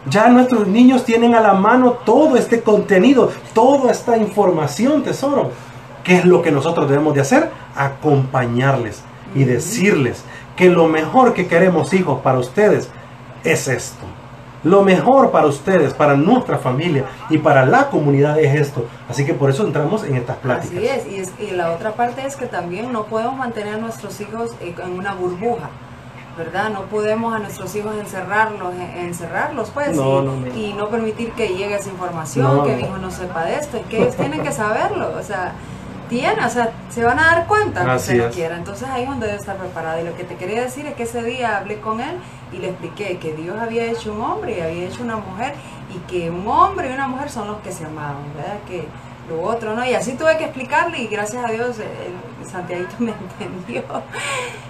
[0.09, 5.51] Ya nuestros niños tienen a la mano todo este contenido, toda esta información, tesoro.
[6.03, 7.49] ¿Qué es lo que nosotros debemos de hacer?
[7.75, 9.01] Acompañarles
[9.33, 10.23] y decirles
[10.55, 12.89] que lo mejor que queremos, hijos, para ustedes
[13.43, 14.05] es esto.
[14.63, 18.87] Lo mejor para ustedes, para nuestra familia y para la comunidad es esto.
[19.07, 20.77] Así que por eso entramos en estas pláticas.
[20.77, 21.07] Así es.
[21.07, 24.51] Y, es, y la otra parte es que también no podemos mantener a nuestros hijos
[24.59, 25.69] en una burbuja,
[26.37, 26.69] ¿verdad?
[26.69, 30.47] No podemos a nuestros hijos encerrarlos, eh, encerrarlos pues, No, y, no, no.
[30.55, 33.85] y no permitir que llegue esa información, que mi hijo no sepa de esto, es
[33.87, 35.53] que ellos tienen que saberlo, o sea,
[36.09, 38.57] tienen, o sea, se van a dar cuenta que se lo quiera.
[38.57, 39.99] Entonces ahí es donde debe estar preparado.
[40.01, 42.17] Y lo que te quería decir es que ese día hablé con él
[42.51, 45.55] y le expliqué que Dios había hecho un hombre y había hecho una mujer
[45.93, 48.57] y que un hombre y una mujer son los que se amaban, ¿verdad?
[48.67, 48.87] Que
[49.29, 49.85] lo otro no.
[49.85, 51.85] Y así tuve que explicarle y gracias a Dios el,
[52.43, 53.83] el Santiaguito me entendió.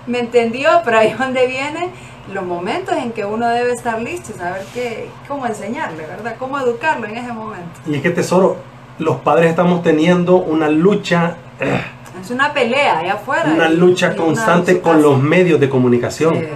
[0.07, 1.89] me entendió, pero ahí es donde vienen
[2.33, 6.35] los momentos en que uno debe estar listo y saber qué, cómo enseñarle, ¿verdad?
[6.39, 7.79] Cómo educarlo en ese momento.
[7.85, 8.57] Y es que tesoro,
[8.97, 11.81] los padres estamos teniendo una lucha, eh,
[12.21, 13.43] Es una pelea allá afuera.
[13.53, 16.33] una y- lucha y constante con los medios de comunicación.
[16.35, 16.47] Sí.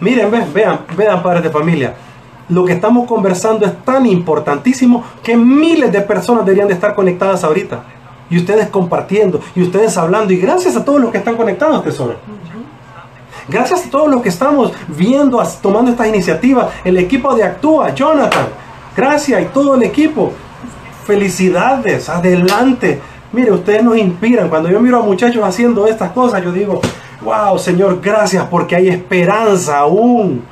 [0.00, 1.94] Miren, ve- vean, vean padres de familia.
[2.48, 7.42] Lo que estamos conversando es tan importantísimo que miles de personas deberían de estar conectadas
[7.42, 7.82] ahorita.
[8.30, 10.32] Y ustedes compartiendo, y ustedes hablando.
[10.32, 12.16] Y gracias a todos los que están conectados, tesoro.
[13.48, 16.68] Gracias a todos los que estamos viendo, tomando estas iniciativas.
[16.84, 18.46] El equipo de Actúa, Jonathan.
[18.96, 20.32] Gracias y todo el equipo.
[21.04, 23.00] Felicidades, adelante.
[23.32, 24.48] Mire, ustedes nos inspiran.
[24.48, 26.80] Cuando yo miro a muchachos haciendo estas cosas, yo digo,
[27.22, 30.42] wow, Señor, gracias porque hay esperanza aún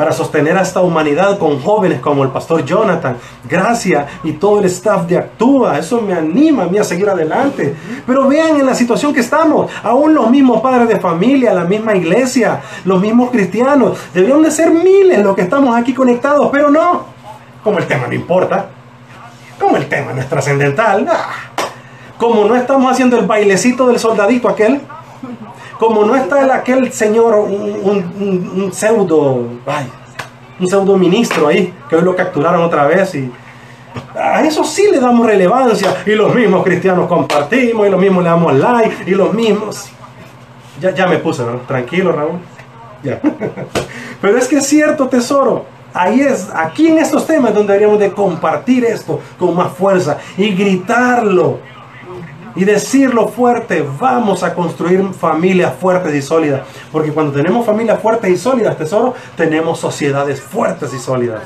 [0.00, 3.18] para sostener a esta humanidad con jóvenes como el pastor Jonathan.
[3.46, 5.78] Gracias y todo el staff de Actúa.
[5.78, 7.76] Eso me anima a mí a seguir adelante.
[8.06, 9.70] Pero vean en la situación que estamos.
[9.82, 13.98] Aún los mismos padres de familia, la misma iglesia, los mismos cristianos.
[14.14, 17.04] Deberían de ser miles los que estamos aquí conectados, pero no.
[17.62, 18.70] Como el tema no importa.
[19.58, 21.06] Como el tema no es trascendental.
[21.10, 21.28] ah.
[22.16, 24.80] Como no estamos haciendo el bailecito del soldadito aquel.
[25.80, 27.52] Como no está el, aquel señor, un,
[27.82, 29.48] un- un- pseudo,
[30.60, 33.32] un pseudo ministro ahí, que hoy lo capturaron otra vez y
[34.14, 38.28] a eso sí le damos relevancia y los mismos cristianos compartimos y los mismos le
[38.28, 39.86] damos like y los mismos.
[40.80, 41.62] Ya, ya me puse, ¿verdad?
[41.66, 42.38] Tranquilo, Raúl.
[43.02, 43.18] Ya.
[44.20, 45.64] Pero es que es cierto, tesoro.
[45.94, 50.50] Ahí es, aquí en estos temas donde deberíamos de compartir esto con más fuerza y
[50.54, 51.58] gritarlo
[52.56, 56.62] y decirlo fuerte, vamos a construir familias fuertes y sólidas.
[56.90, 61.42] Porque cuando tenemos familias fuertes y sólidas, tesoro, tenemos sociedades fuertes y sólidas.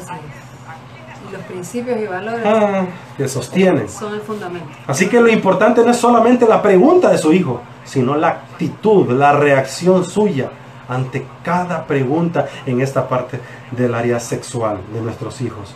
[1.29, 2.85] Y los principios y valores Ah,
[3.17, 3.89] que sostienen.
[3.89, 4.67] son el fundamento.
[4.87, 9.11] Así que lo importante no es solamente la pregunta de su hijo, sino la actitud,
[9.13, 10.51] la reacción suya
[10.89, 13.41] ante cada pregunta en esta parte
[13.71, 15.75] del área sexual de nuestros hijos.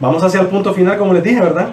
[0.00, 1.68] Vamos hacia el punto final, como les dije, ¿verdad?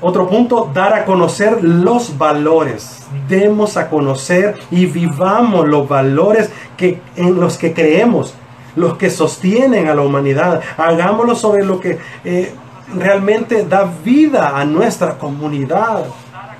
[0.00, 3.02] Otro punto, dar a conocer los valores.
[3.28, 8.34] Demos a conocer y vivamos los valores que, en los que creemos,
[8.76, 10.62] los que sostienen a la humanidad.
[10.76, 12.54] Hagámoslo sobre lo que eh,
[12.94, 16.04] realmente da vida a nuestra comunidad.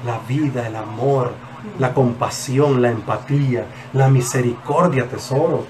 [0.05, 1.31] La vida, el amor,
[1.79, 5.65] la compasión, la empatía, la misericordia, tesoro.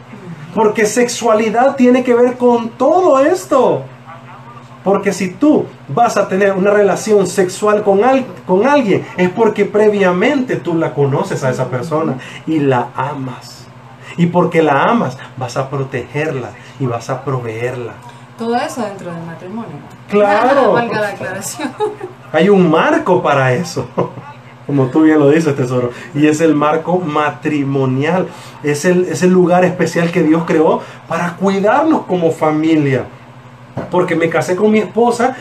[0.55, 3.85] Porque sexualidad tiene que ver con todo esto.
[4.85, 8.01] Porque si tú vas a tener una relación sexual con,
[8.47, 13.67] con alguien, es porque previamente tú la conoces a esa persona y la amas.
[14.17, 16.51] Y porque la amas, vas a protegerla
[16.81, 17.95] y vas a proveerla.
[18.39, 19.77] Todo eso dentro del matrimonio.
[20.09, 20.73] Claro.
[20.75, 21.71] Valga la aclaración.
[22.33, 23.89] Hay un marco para eso.
[24.67, 25.91] Como tú bien lo dices, tesoro.
[26.15, 28.29] Y es el marco matrimonial.
[28.63, 33.07] Es el, es el lugar especial que Dios creó para cuidarnos como familia
[33.91, 35.37] porque me casé con mi esposa,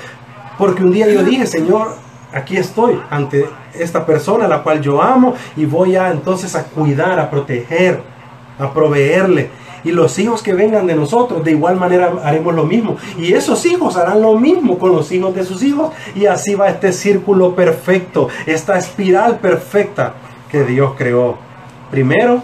[0.57, 1.95] porque un día yo dije, Señor,
[2.33, 6.63] aquí estoy ante esta persona a la cual yo amo y voy a entonces a
[6.63, 8.01] cuidar, a proteger,
[8.59, 9.49] a proveerle.
[9.83, 12.97] Y los hijos que vengan de nosotros, de igual manera haremos lo mismo.
[13.17, 15.93] Y esos hijos harán lo mismo con los hijos de sus hijos.
[16.15, 20.15] Y así va este círculo perfecto, esta espiral perfecta
[20.49, 21.37] que Dios creó.
[21.91, 22.41] Primero,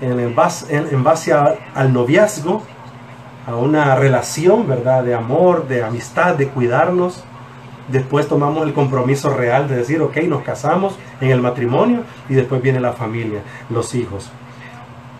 [0.00, 2.62] en base, en, base al noviazgo,
[3.50, 5.02] a una relación, ¿verdad?
[5.02, 7.24] De amor, de amistad, de cuidarnos.
[7.88, 12.62] Después tomamos el compromiso real de decir, ok, nos casamos en el matrimonio y después
[12.62, 14.30] viene la familia, los hijos.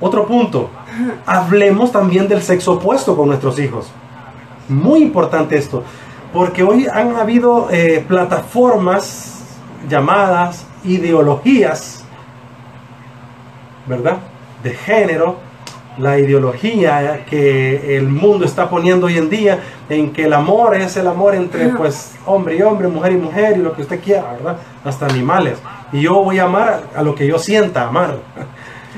[0.01, 0.70] Otro punto,
[1.26, 3.91] hablemos también del sexo opuesto con nuestros hijos.
[4.68, 5.83] Muy importante esto,
[6.33, 9.59] porque hoy han habido eh, plataformas
[9.89, 12.05] llamadas ideologías,
[13.87, 14.18] ¿verdad?
[14.62, 15.49] De género,
[15.99, 20.97] la ideología que el mundo está poniendo hoy en día en que el amor es
[20.97, 24.32] el amor entre pues hombre y hombre, mujer y mujer y lo que usted quiera,
[24.32, 24.57] ¿verdad?
[24.84, 25.59] Hasta animales.
[25.93, 28.16] Y yo voy a amar a, lo que yo sienta amar.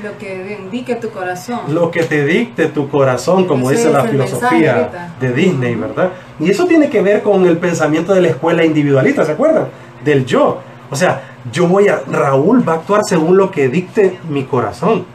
[0.03, 1.61] Lo que indique tu corazón.
[1.69, 6.11] Lo que te dicte tu corazón, como dice la filosofía de Disney, ¿verdad?
[6.39, 9.67] Y eso tiene que ver con el pensamiento de la escuela individualista, ¿se acuerdan?
[10.03, 10.59] Del yo.
[10.91, 11.21] O sea,
[11.51, 15.05] yo voy a, Raúl va a actuar según lo que dicte mi corazón.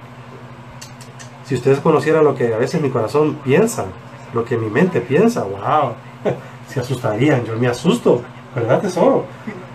[1.48, 3.86] Si ustedes conocieran lo que a veces mi corazón piensa,
[4.34, 5.92] lo que mi mente piensa, wow,
[6.68, 7.42] se asustarían.
[7.46, 8.20] Yo me asusto,
[8.54, 9.24] ¿verdad, tesoro?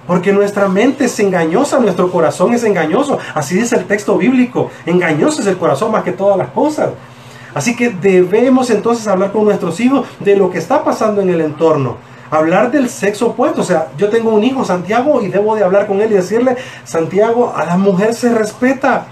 [0.05, 3.17] Porque nuestra mente es engañosa, nuestro corazón es engañoso.
[3.33, 4.69] Así dice el texto bíblico.
[4.85, 6.91] Engañoso es el corazón más que todas las cosas.
[7.55, 11.41] Así que debemos entonces hablar con nuestros hijos de lo que está pasando en el
[11.41, 11.97] entorno.
[12.29, 13.61] Hablar del sexo opuesto.
[13.61, 16.55] O sea, yo tengo un hijo, Santiago, y debo de hablar con él y decirle,
[16.83, 19.07] Santiago, a la mujer se respeta.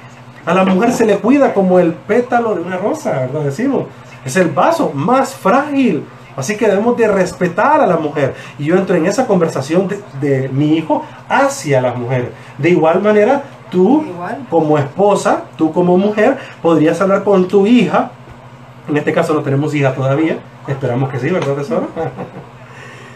[0.46, 3.42] A la mujer se le cuida como el pétalo de una rosa, ¿verdad?
[3.42, 3.86] Decimos,
[4.26, 6.06] es el vaso más frágil.
[6.36, 8.36] Así que debemos de respetar a la mujer.
[8.58, 9.88] Y yo entro en esa conversación
[10.20, 12.32] de, mi hijo hacia la mujer.
[12.58, 14.04] De igual manera, tú
[14.50, 18.12] como esposa, tú como mujer, podrías hablar con tu hija.
[18.88, 20.40] En este caso no tenemos hija todavía.
[20.68, 21.90] Esperamos que sí, ¿verdad, tesoro?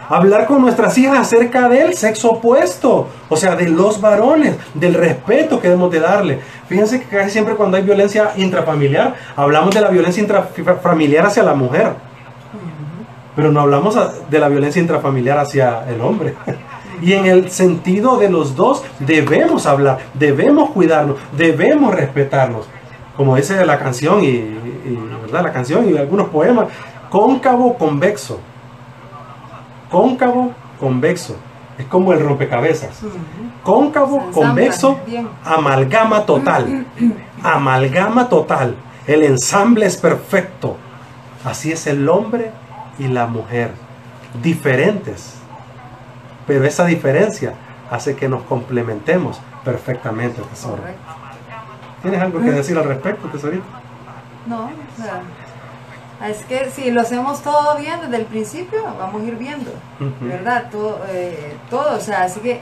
[0.10, 5.60] hablar con nuestras hijas acerca del sexo opuesto, o sea, de los varones, del respeto
[5.60, 6.39] que debemos de darle.
[6.68, 11.53] Fíjense que casi siempre cuando hay violencia intrafamiliar, hablamos de la violencia intrafamiliar hacia la
[11.53, 11.93] mujer,
[13.36, 13.97] pero no hablamos
[14.30, 16.36] de la violencia intrafamiliar hacia el hombre.
[17.01, 22.68] Y en el sentido de los dos debemos hablar, debemos cuidarnos, debemos respetarnos.
[23.18, 24.38] Como dice la canción y,
[25.22, 25.43] ¿verdad?
[25.43, 26.68] la canción y algunos poemas,
[27.10, 28.39] cóncavo convexo
[29.89, 31.36] cóncavo, convexo.
[31.77, 33.01] Es como el rompecabezas.
[33.63, 34.97] Cóncavo, convexo,
[35.43, 36.86] amalgama total.
[37.43, 38.75] Amalgama total.
[39.07, 40.77] El ensamble es perfecto.
[41.43, 42.51] Así es el hombre
[42.97, 43.71] y la mujer.
[44.41, 45.36] Diferentes.
[46.47, 47.53] Pero esa diferencia
[47.91, 50.83] hace que nos complementemos perfectamente, tesoro.
[52.01, 53.63] ¿Tienes algo que decir al respecto, tesorito?
[54.47, 54.69] No,
[56.30, 59.71] es que si lo hacemos todo bien desde el principio, vamos a ir viendo,
[60.21, 60.69] ¿verdad?
[60.71, 62.61] Todo, eh, todo, o sea, así que eh,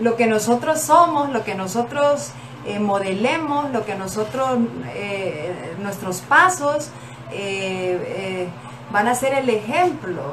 [0.00, 2.30] lo que nosotros somos, lo que nosotros
[2.66, 4.58] eh, modelemos, lo que nosotros,
[5.80, 6.90] nuestros pasos,
[8.90, 10.32] van a ser el ejemplo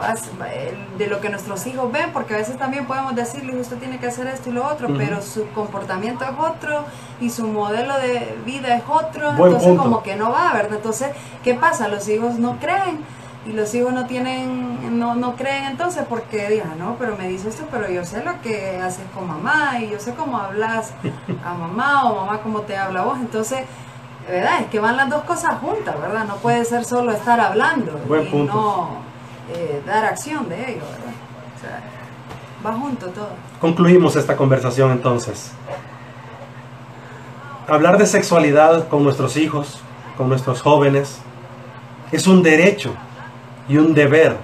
[0.98, 4.08] de lo que nuestros hijos ven, porque a veces también podemos decirle, usted tiene que
[4.08, 6.86] hacer esto y lo otro, pero su comportamiento es otro
[7.20, 10.78] y su modelo de vida es otro, entonces como que no va, ¿verdad?
[10.78, 11.10] Entonces,
[11.44, 11.88] ¿qué pasa?
[11.90, 13.00] Los hijos no creen
[13.46, 17.50] y los hijos no tienen, no, no creen entonces porque digan, no, pero me dice
[17.50, 20.94] esto, pero yo sé lo que haces con mamá y yo sé cómo hablas
[21.44, 23.60] a mamá o mamá cómo te habla a vos, entonces
[24.28, 24.62] ¿verdad?
[24.62, 26.26] Es que van las dos cosas juntas, ¿verdad?
[26.26, 28.98] No puede ser solo estar hablando y no
[29.54, 31.14] eh, dar acción de ello, ¿verdad?
[31.56, 31.82] O sea,
[32.66, 33.30] va junto todo.
[33.60, 35.52] Concluimos esta conversación entonces.
[37.68, 39.80] Hablar de sexualidad con nuestros hijos,
[40.18, 41.20] con nuestros jóvenes,
[42.12, 42.94] Es un derecho
[43.68, 44.38] y un deber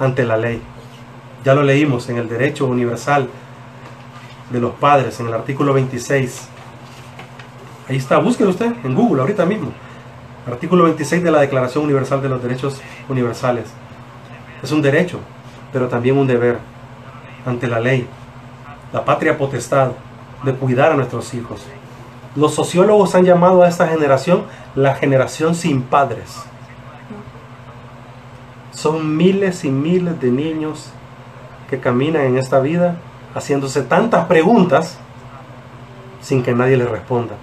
[0.00, 0.60] ante la ley.
[1.44, 3.28] Ya lo leímos en el derecho universal
[4.50, 6.48] de los padres, en el artículo 26.
[7.88, 9.72] Ahí está, búsquelo usted en Google ahorita mismo.
[10.46, 13.66] Artículo 26 de la Declaración Universal de los Derechos Universales.
[14.62, 15.18] Es un derecho,
[15.72, 16.58] pero también un deber
[17.44, 18.06] ante la ley.
[18.92, 19.92] La patria potestad
[20.44, 21.62] de cuidar a nuestros hijos.
[22.36, 24.44] Los sociólogos han llamado a esta generación
[24.76, 26.36] la generación sin padres.
[28.70, 30.90] Son miles y miles de niños
[31.68, 32.96] que caminan en esta vida
[33.34, 34.98] haciéndose tantas preguntas
[36.20, 37.34] sin que nadie les responda.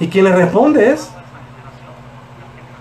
[0.00, 1.10] Y quien les responde es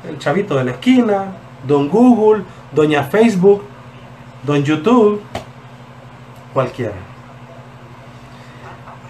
[0.07, 1.25] el chavito de la esquina,
[1.67, 3.61] don Google, doña Facebook,
[4.43, 5.21] don YouTube,
[6.53, 6.93] cualquiera.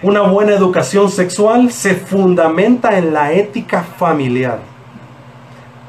[0.02, 4.58] Una buena educación sexual se fundamenta en la ética familiar.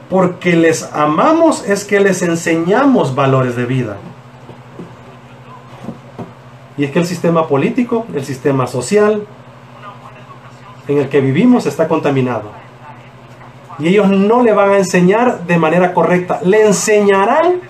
[0.10, 3.98] Porque les amamos es que les enseñamos valores de vida.
[6.78, 9.26] Y es que el sistema político, el sistema social
[10.92, 12.52] en el que vivimos está contaminado.
[13.80, 16.40] Y ellos no le van a enseñar de manera correcta.
[16.44, 17.62] Le enseñarán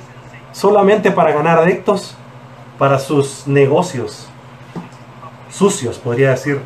[0.52, 2.16] solamente para ganar adeptos
[2.78, 4.28] para sus negocios
[5.50, 6.62] sucios, podría decir.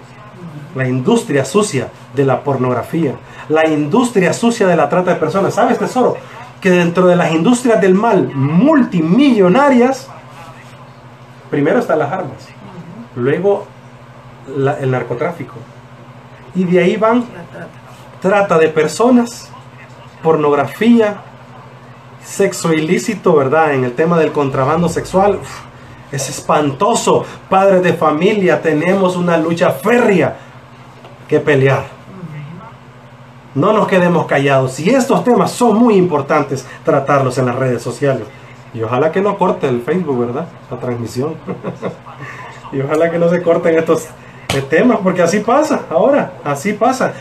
[0.75, 3.15] La industria sucia de la pornografía.
[3.49, 5.53] La industria sucia de la trata de personas.
[5.53, 6.17] ¿Sabes, tesoro?
[6.59, 10.09] Que dentro de las industrias del mal multimillonarias,
[11.49, 12.47] primero están las armas.
[13.15, 13.67] Luego
[14.47, 15.55] el narcotráfico.
[16.55, 17.25] Y de ahí van
[18.21, 19.49] trata de personas,
[20.23, 21.17] pornografía,
[22.23, 23.73] sexo ilícito, ¿verdad?
[23.73, 25.39] En el tema del contrabando sexual.
[26.11, 27.25] Es espantoso.
[27.49, 30.37] Padres de familia, tenemos una lucha férrea
[31.27, 31.85] que pelear.
[33.53, 34.79] No nos quedemos callados.
[34.79, 38.23] Y estos temas son muy importantes tratarlos en las redes sociales.
[38.73, 40.47] Y ojalá que no corte el Facebook, ¿verdad?
[40.69, 41.35] La transmisión.
[42.71, 44.07] y ojalá que no se corten estos
[44.69, 47.13] temas, porque así pasa ahora, así pasa.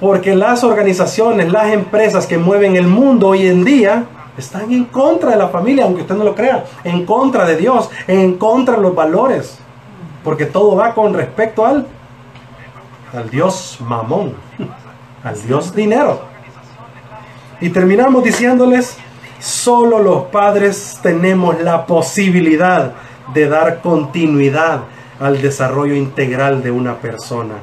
[0.00, 4.04] Porque las organizaciones, las empresas que mueven el mundo hoy en día,
[4.36, 7.88] están en contra de la familia, aunque usted no lo crea, en contra de Dios,
[8.06, 9.58] en contra de los valores,
[10.22, 11.86] porque todo va con respecto al,
[13.12, 14.34] al Dios mamón,
[15.22, 16.22] al Dios dinero.
[17.60, 18.96] Y terminamos diciéndoles,
[19.38, 22.92] solo los padres tenemos la posibilidad
[23.32, 24.80] de dar continuidad
[25.20, 27.54] al desarrollo integral de una persona.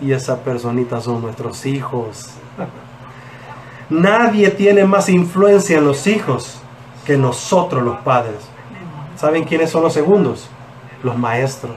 [0.00, 2.30] Y esa personita son nuestros hijos.
[3.90, 6.60] Nadie tiene más influencia en los hijos
[7.04, 8.36] que nosotros los padres.
[9.16, 10.48] ¿Saben quiénes son los segundos?
[11.02, 11.76] Los maestros.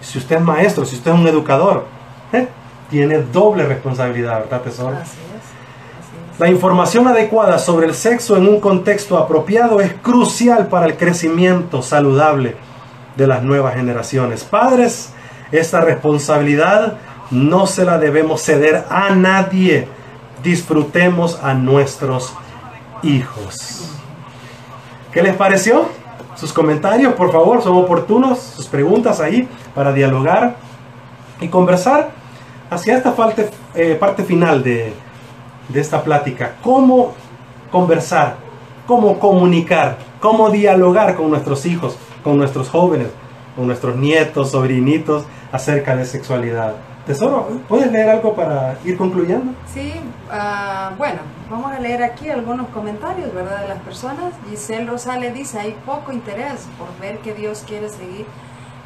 [0.00, 1.84] Si usted es maestro, si usted es un educador,
[2.32, 2.48] ¿eh?
[2.88, 4.96] tiene doble responsabilidad, ¿verdad, tesoro?
[6.38, 11.82] La información adecuada sobre el sexo en un contexto apropiado es crucial para el crecimiento
[11.82, 12.56] saludable
[13.18, 14.44] de las nuevas generaciones.
[14.44, 15.12] Padres,
[15.52, 16.94] esta responsabilidad
[17.30, 19.88] no se la debemos ceder a nadie
[20.42, 22.32] disfrutemos a nuestros
[23.02, 23.90] hijos.
[25.12, 25.88] ¿Qué les pareció?
[26.36, 30.56] Sus comentarios, por favor, son oportunos, sus preguntas ahí para dialogar
[31.40, 32.10] y conversar
[32.70, 34.92] hacia esta parte, eh, parte final de,
[35.68, 36.54] de esta plática.
[36.62, 37.14] ¿Cómo
[37.72, 38.36] conversar?
[38.86, 39.98] ¿Cómo comunicar?
[40.20, 41.96] ¿Cómo dialogar con nuestros hijos,
[42.28, 43.08] con nuestros jóvenes,
[43.56, 46.74] con nuestros nietos, sobrinitos acerca de sexualidad?
[47.06, 49.54] Tesoro, ¿puedes leer algo para ir concluyendo?
[49.72, 49.94] Sí,
[50.30, 53.62] uh, bueno, vamos a leer aquí algunos comentarios, ¿verdad?
[53.62, 54.34] De las personas.
[54.46, 58.26] Giselle Rosales dice, hay poco interés por ver que Dios quiere seguir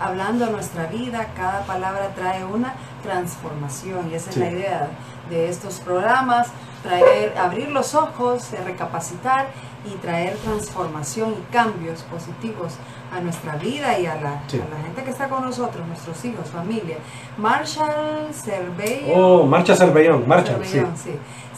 [0.01, 1.27] hablando nuestra vida.
[1.35, 4.89] Cada palabra trae una transformación y esa es la idea
[5.31, 6.47] de estos programas,
[6.85, 9.47] traer, abrir los ojos, recapacitar
[9.85, 12.75] y traer transformación y cambios positivos
[13.13, 16.97] a nuestra vida y a la, gente que está con nosotros, nuestros hijos, familia.
[17.37, 19.11] Marshall Cervellón.
[19.15, 20.81] Oh, Marcha Cervellón, Marshall, sí.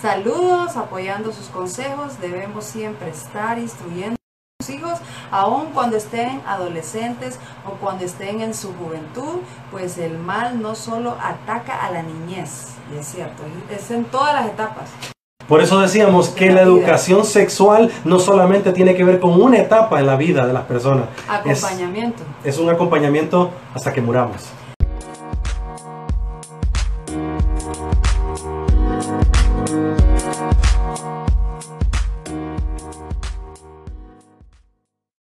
[0.00, 4.98] Saludos, apoyando sus consejos, debemos siempre estar instruyendo a sus hijos,
[5.30, 9.40] aun cuando estén adolescentes o cuando estén en su juventud,
[9.70, 14.34] pues el mal no solo ataca a la niñez, y es cierto, es en todas
[14.34, 15.13] las etapas.
[15.48, 20.00] Por eso decíamos que la educación sexual no solamente tiene que ver con una etapa
[20.00, 21.06] en la vida de las personas.
[21.28, 22.22] Acompañamiento.
[22.44, 24.36] Es, es un acompañamiento hasta que muramos.